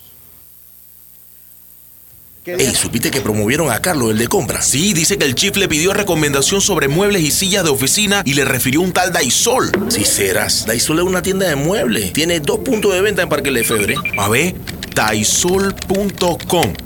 [2.46, 4.62] Ey, ¿supiste que promovieron a Carlos, el de compra?
[4.62, 8.34] Sí, dice que el chief le pidió recomendación sobre muebles y sillas de oficina y
[8.34, 9.72] le refirió un tal Daisol.
[9.88, 12.12] Si serás, Daisol es una tienda de muebles.
[12.12, 13.96] Tiene dos puntos de venta en Parque Lefebvre.
[14.16, 14.54] A ver,
[14.94, 16.85] daisol.com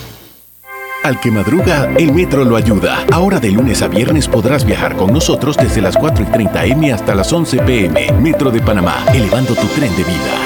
[1.03, 3.03] Al que madruga, el metro lo ayuda.
[3.11, 6.93] Ahora de lunes a viernes podrás viajar con nosotros desde las 4 y 30 M
[6.93, 8.11] hasta las 11 PM.
[8.21, 10.37] Metro de Panamá, elevando tu tren de vida.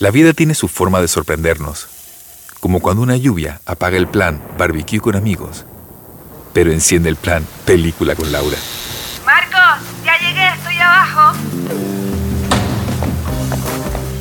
[0.00, 1.88] La vida tiene su forma de sorprendernos
[2.60, 5.64] Como cuando una lluvia apaga el plan barbecue con amigos,
[6.52, 8.58] pero enciende el plan película con Laura.
[9.24, 11.38] Marcos, ya llegué, estoy abajo.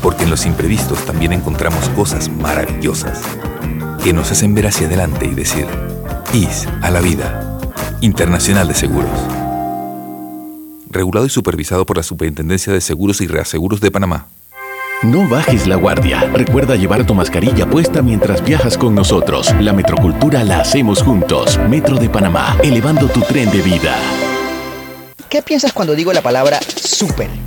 [0.02, 3.22] Porque en los imprevistos también encontramos cosas maravillosas
[4.04, 5.66] que nos hacen ver hacia adelante y decir,
[6.34, 7.60] IS a la vida.
[8.02, 9.10] Internacional de Seguros.
[10.90, 14.28] Regulado y supervisado por la Superintendencia de Seguros y Reaseguros de Panamá.
[15.04, 16.22] No bajes la guardia.
[16.34, 19.54] Recuerda llevar tu mascarilla puesta mientras viajas con nosotros.
[19.60, 21.60] La metrocultura la hacemos juntos.
[21.70, 23.96] Metro de Panamá, elevando tu tren de vida.
[25.30, 27.47] ¿Qué piensas cuando digo la palabra super?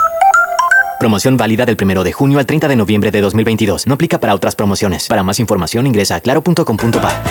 [1.01, 3.87] Promoción válida del 1 de junio al 30 de noviembre de 2022.
[3.87, 5.07] No aplica para otras promociones.
[5.07, 7.23] Para más información ingresa a claro.com.pa.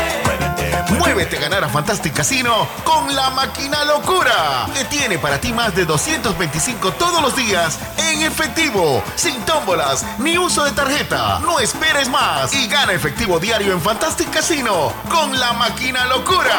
[0.99, 5.73] Muévete a ganar a Fantastic Casino con la máquina locura, que tiene para ti más
[5.77, 7.79] de 225 todos los días
[8.11, 11.39] en efectivo, sin tómbolas ni uso de tarjeta.
[11.39, 16.59] No esperes más y gana efectivo diario en Fantastic Casino con la máquina locura.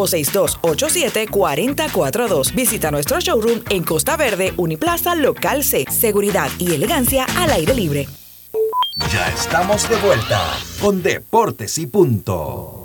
[0.07, 2.53] 6287-4042.
[2.53, 5.85] Visita nuestro showroom en Costa Verde, Uniplaza Local C.
[5.89, 8.07] Seguridad y elegancia al aire libre.
[9.11, 12.77] Ya estamos de vuelta con Deportes y Punto.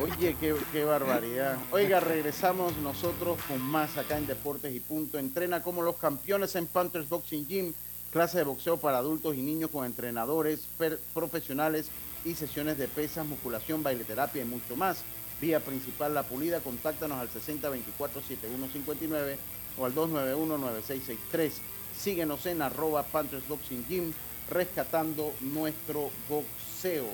[0.00, 1.58] Oye, qué, qué barbaridad.
[1.70, 5.18] Oiga, regresamos nosotros con más acá en Deportes y Punto.
[5.18, 7.72] Entrena como los campeones en Panthers Boxing Gym,
[8.12, 10.68] clase de boxeo para adultos y niños con entrenadores
[11.14, 11.88] profesionales
[12.24, 15.02] y sesiones de pesas, musculación, baileterapia y mucho más.
[15.40, 19.36] Vía principal La Pulida, contáctanos al 6024-7159
[19.78, 21.50] o al 291-9663.
[21.98, 24.12] Síguenos en arroba Panthers Boxing Gym,
[24.50, 27.08] rescatando nuestro boxeo.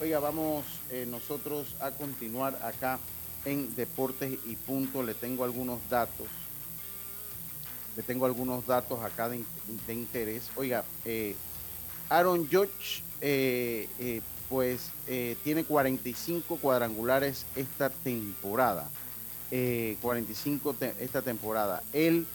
[0.00, 3.00] Oiga, vamos eh, nosotros a continuar acá
[3.46, 5.02] en Deportes y Punto.
[5.02, 6.28] Le tengo algunos datos.
[7.96, 9.46] Le tengo algunos datos acá de, in-
[9.86, 10.50] de interés.
[10.56, 11.34] Oiga, eh,
[12.08, 14.90] Aaron Judge, eh, eh, pues
[15.42, 18.88] tiene 45 cuadrangulares esta temporada.
[19.50, 21.82] Eh, 45 te- esta temporada.
[21.92, 22.26] Él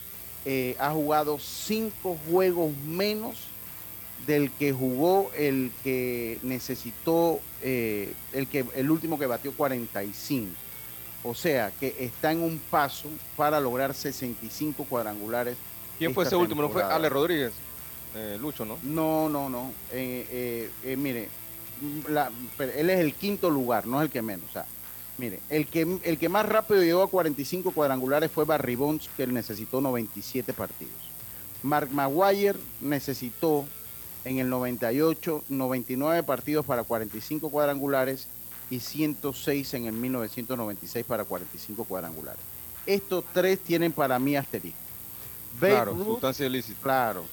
[0.80, 3.36] ha jugado 5 juegos menos
[4.26, 10.50] del que jugó el que necesitó, el, que, el último que batió 45.
[11.24, 13.08] O sea que está en un paso
[13.38, 15.58] para lograr 65 cuadrangulares.
[16.00, 16.64] ¿Quién fue ese último?
[16.64, 16.82] ¿No fue.
[16.84, 17.54] Ale Rodríguez?
[18.16, 18.78] Eh, Lucho, ¿no?
[18.84, 19.72] No, no, no.
[19.92, 21.30] Eh, eh, mire,
[22.10, 24.50] la- él es el quinto lugar, no es el que menos.
[24.50, 24.66] O sea,
[25.20, 29.24] mire, el que, el que más rápido llegó a 45 cuadrangulares fue Barry Bonds, que
[29.24, 30.94] él necesitó 97 partidos.
[31.64, 33.66] Mark Maguire necesitó
[34.26, 38.28] en el 98 99 partidos para 45 cuadrangulares
[38.72, 42.42] y 106 en el 1996 para 45 cuadrangulares.
[42.88, 44.80] Estos tres tienen para mí asterisco.
[45.60, 46.82] Babe Claro, Ruth- sustancia ilícita.
[46.82, 47.26] Claro.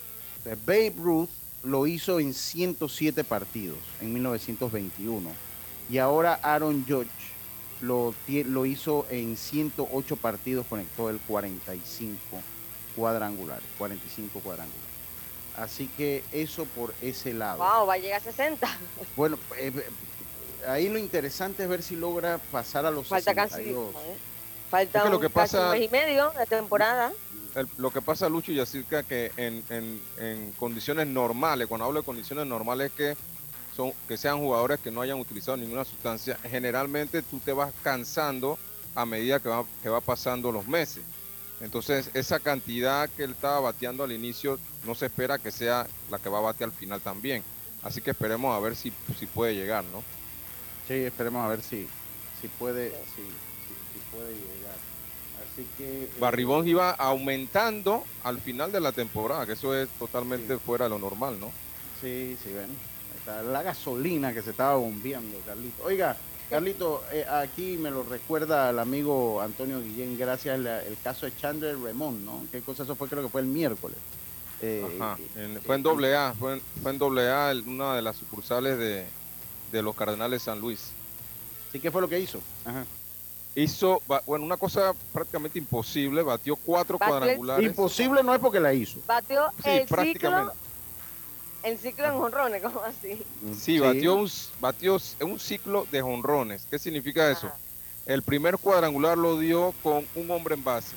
[0.67, 1.31] Babe Ruth
[1.63, 5.31] lo hizo en 107 partidos en 1921
[5.91, 7.09] y ahora Aaron Judge
[7.81, 12.19] lo, lo hizo en 108 partidos, conectó el 45
[12.97, 14.89] cuadrangulares, 45 cuadrangulares.
[15.57, 17.59] Así que eso por ese lado.
[17.59, 18.69] Wow, va a llegar a 60.
[19.17, 19.73] Bueno, eh,
[20.67, 23.57] ahí lo interesante es ver si logra pasar a los Falta casi.
[23.57, 23.93] 62.
[23.95, 24.17] joder,
[24.71, 27.13] Falta Es que lo un- que casi un mes y medio de temporada.
[27.55, 32.01] El- lo que pasa, Lucho y Yacirca, que en, en- en condiciones normales, cuando hablo
[32.01, 33.17] de condiciones normales, que
[33.75, 38.59] son que sean jugadores que no hayan utilizado ninguna sustancia, generalmente tú te vas cansando
[38.95, 41.03] a medida que va, que va pasando los meses.
[41.61, 46.19] Entonces, esa cantidad que él estaba bateando al inicio, no se espera que sea la
[46.19, 47.43] que va a batear al final también.
[47.83, 50.03] Así que esperemos a ver si, si puede llegar, ¿no?
[50.89, 51.87] Sí, esperemos a ver si,
[52.41, 54.77] si puede, si, si, puede llegar.
[55.53, 60.57] Así que eh, Barribón iba aumentando al final de la temporada, que eso es totalmente
[60.57, 61.53] fuera de lo normal, ¿no?
[62.01, 62.71] Sí, sí, ven.
[63.19, 65.85] Está la gasolina que se estaba bombeando, Carlito.
[65.85, 66.17] Oiga,
[66.49, 71.37] Carlito, eh, aquí me lo recuerda el amigo Antonio Guillén, gracias al el caso de
[71.37, 72.47] Chandler Remón, ¿no?
[72.51, 73.09] ¿Qué cosa eso fue?
[73.09, 73.99] Creo que fue el miércoles.
[74.63, 75.19] Eh, Ajá,
[75.67, 79.07] fue en doble A, fue en, fue en doble A, una de las sucursales de,
[79.73, 80.91] de los Cardenales San Luis.
[81.73, 82.41] ¿Sí qué fue lo que hizo?
[83.55, 87.67] Hizo, bueno, una cosa prácticamente imposible, batió cuatro cuadrangulares.
[87.67, 89.01] Imposible no es porque la hizo.
[89.07, 90.53] Batió el ciclo,
[91.63, 93.23] el ciclo en jonrones, ¿cómo así?
[93.59, 96.67] Sí, batió un, batió un ciclo de jonrones.
[96.71, 97.51] ¿Qué significa eso?
[98.07, 100.97] El primer cuadrangular lo dio con un hombre en base.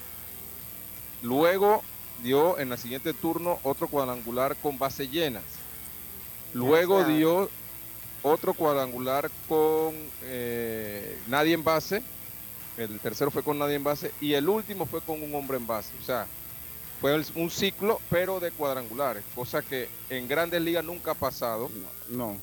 [1.21, 1.83] Luego
[2.23, 5.43] dio en el siguiente turno otro cuadrangular con base llenas.
[6.53, 7.49] Luego dio
[8.23, 9.93] otro cuadrangular con
[10.23, 12.01] eh, nadie en base,
[12.77, 15.67] el tercero fue con nadie en base y el último fue con un hombre en
[15.67, 15.91] base.
[16.01, 16.27] O sea,
[16.99, 21.69] fue un ciclo, pero de cuadrangulares, cosa que en grandes ligas nunca ha pasado.
[22.09, 22.37] No.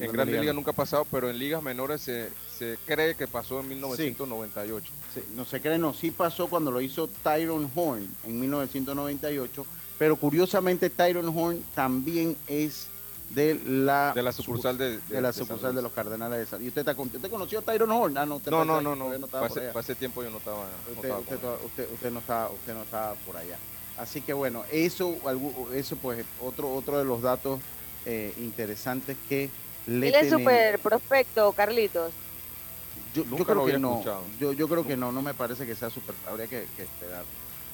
[0.00, 3.58] en, grandes ligas nunca ha pasado, pero en ligas menores se, se cree que pasó
[3.60, 4.92] en 1998.
[5.34, 9.66] no se cree, no, sí pasó cuando lo hizo Tyron Horn en 1998,
[9.98, 12.86] pero curiosamente Tyron Horn también es
[13.30, 16.68] de la, de la sucursal de, de, la sucursal de, los Cardenales de San ¿Y
[16.68, 18.18] usted, usted conoció a Tyron Horn?
[18.18, 19.28] Ah, no, no, no, no, no.
[19.74, 20.66] Hace, tiempo yo no estaba.
[20.92, 23.56] Usted, usted, no estaba, usted no estaba por allá.
[23.96, 25.16] Así que bueno, eso,
[25.74, 27.60] eso pues otro, otro de los datos
[28.04, 29.48] eh, interesantes que
[29.86, 32.12] le Él es súper prospecto, Carlitos.
[33.14, 34.02] Yo, yo creo que no.
[34.40, 36.16] Yo, yo creo que no, no me parece que sea súper.
[36.28, 37.24] Habría que, que, esperar.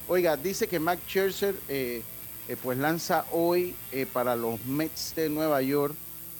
[0.09, 2.03] Oiga, dice que Mac Scherzer eh,
[2.49, 5.95] eh, pues lanza hoy eh, para los Mets de Nueva York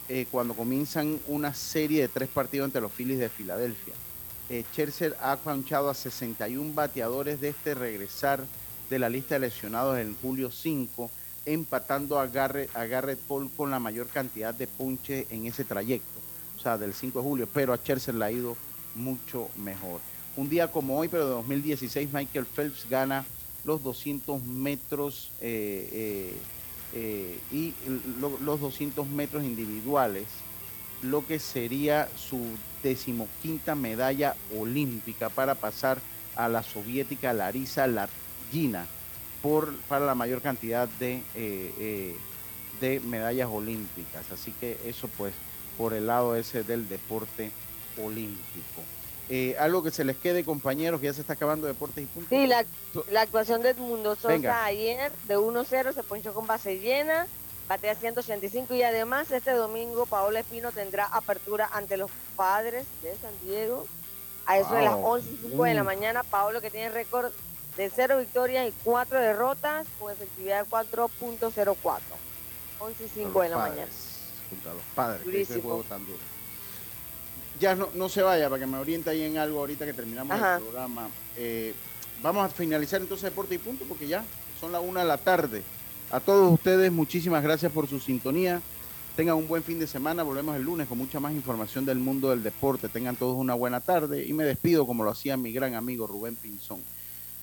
[0.09, 3.95] eh, cuando comienzan una serie de tres partidos entre los Phillies de Filadelfia.
[4.49, 8.45] Scherzer ha planchado a 61 bateadores de este regresar
[8.89, 11.11] de la lista de lesionados en julio 5,
[11.47, 16.21] empatando a Garrett, a Garrett Paul con la mayor cantidad de punches en ese trayecto,
[16.57, 18.57] o sea, del 5 de julio, pero a Scherzer le ha ido
[18.95, 20.01] mucho mejor.
[20.37, 23.25] Un día como hoy, pero de 2016, Michael Phelps gana
[23.67, 26.37] los 200 metros eh, eh,
[26.95, 27.75] eh, y
[28.21, 30.25] los 200 metros individuales,
[31.03, 32.41] lo que sería su
[32.83, 35.99] decimoquinta medalla olímpica para pasar
[36.37, 38.87] a la soviética Larisa Latgina
[39.43, 41.23] por, para la mayor cantidad de,
[42.81, 44.31] de medallas olímpicas.
[44.31, 45.35] Así que eso pues
[45.77, 47.51] por el lado ese del deporte
[48.03, 48.96] olímpico.
[49.29, 52.29] Eh, algo que se les quede, compañeros, que ya se está acabando Deportes y Puntos.
[52.31, 52.65] Sí, la,
[53.21, 57.27] actuación de Edmundo Sosa ayer de 1-0 se ponchó con base llena,
[57.69, 63.33] batea 185 y además este domingo Paola Espino tendrá apertura ante los padres de San
[63.43, 63.87] Diego
[64.47, 66.23] a eso de las 11 y 5 de la mañana.
[66.23, 67.33] Paolo que tiene récord
[67.77, 72.01] de 0 victorias y 4 derrotas con efectividad de 4.04.
[72.79, 73.91] 11 y 5 de la mañana.
[74.49, 76.36] Junto a los padres, que juego tan duro
[77.61, 80.63] ya no, se vaya para que me oriente ahí en algo ahorita que terminamos el
[80.63, 81.09] programa.
[81.37, 81.75] Eh,
[82.23, 84.25] vamos a finalizar entonces Deporte y Punto porque ya
[84.61, 85.63] son las una de la tarde.
[86.11, 88.61] A todos ustedes, muchísimas gracias por su sintonía.
[89.17, 90.23] Tengan un buen fin de semana.
[90.23, 92.89] Volvemos el lunes con mucha más información del mundo del deporte.
[92.89, 96.37] Tengan todos una buena tarde y me despido como lo hacía mi gran amigo Rubén
[96.37, 96.81] Pinzón.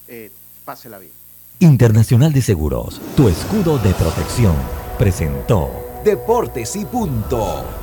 [0.07, 0.32] Eh,
[0.64, 1.11] pásela bien.
[1.59, 4.55] Internacional de Seguros, tu escudo de protección,
[4.97, 7.83] presentó Deportes y Punto.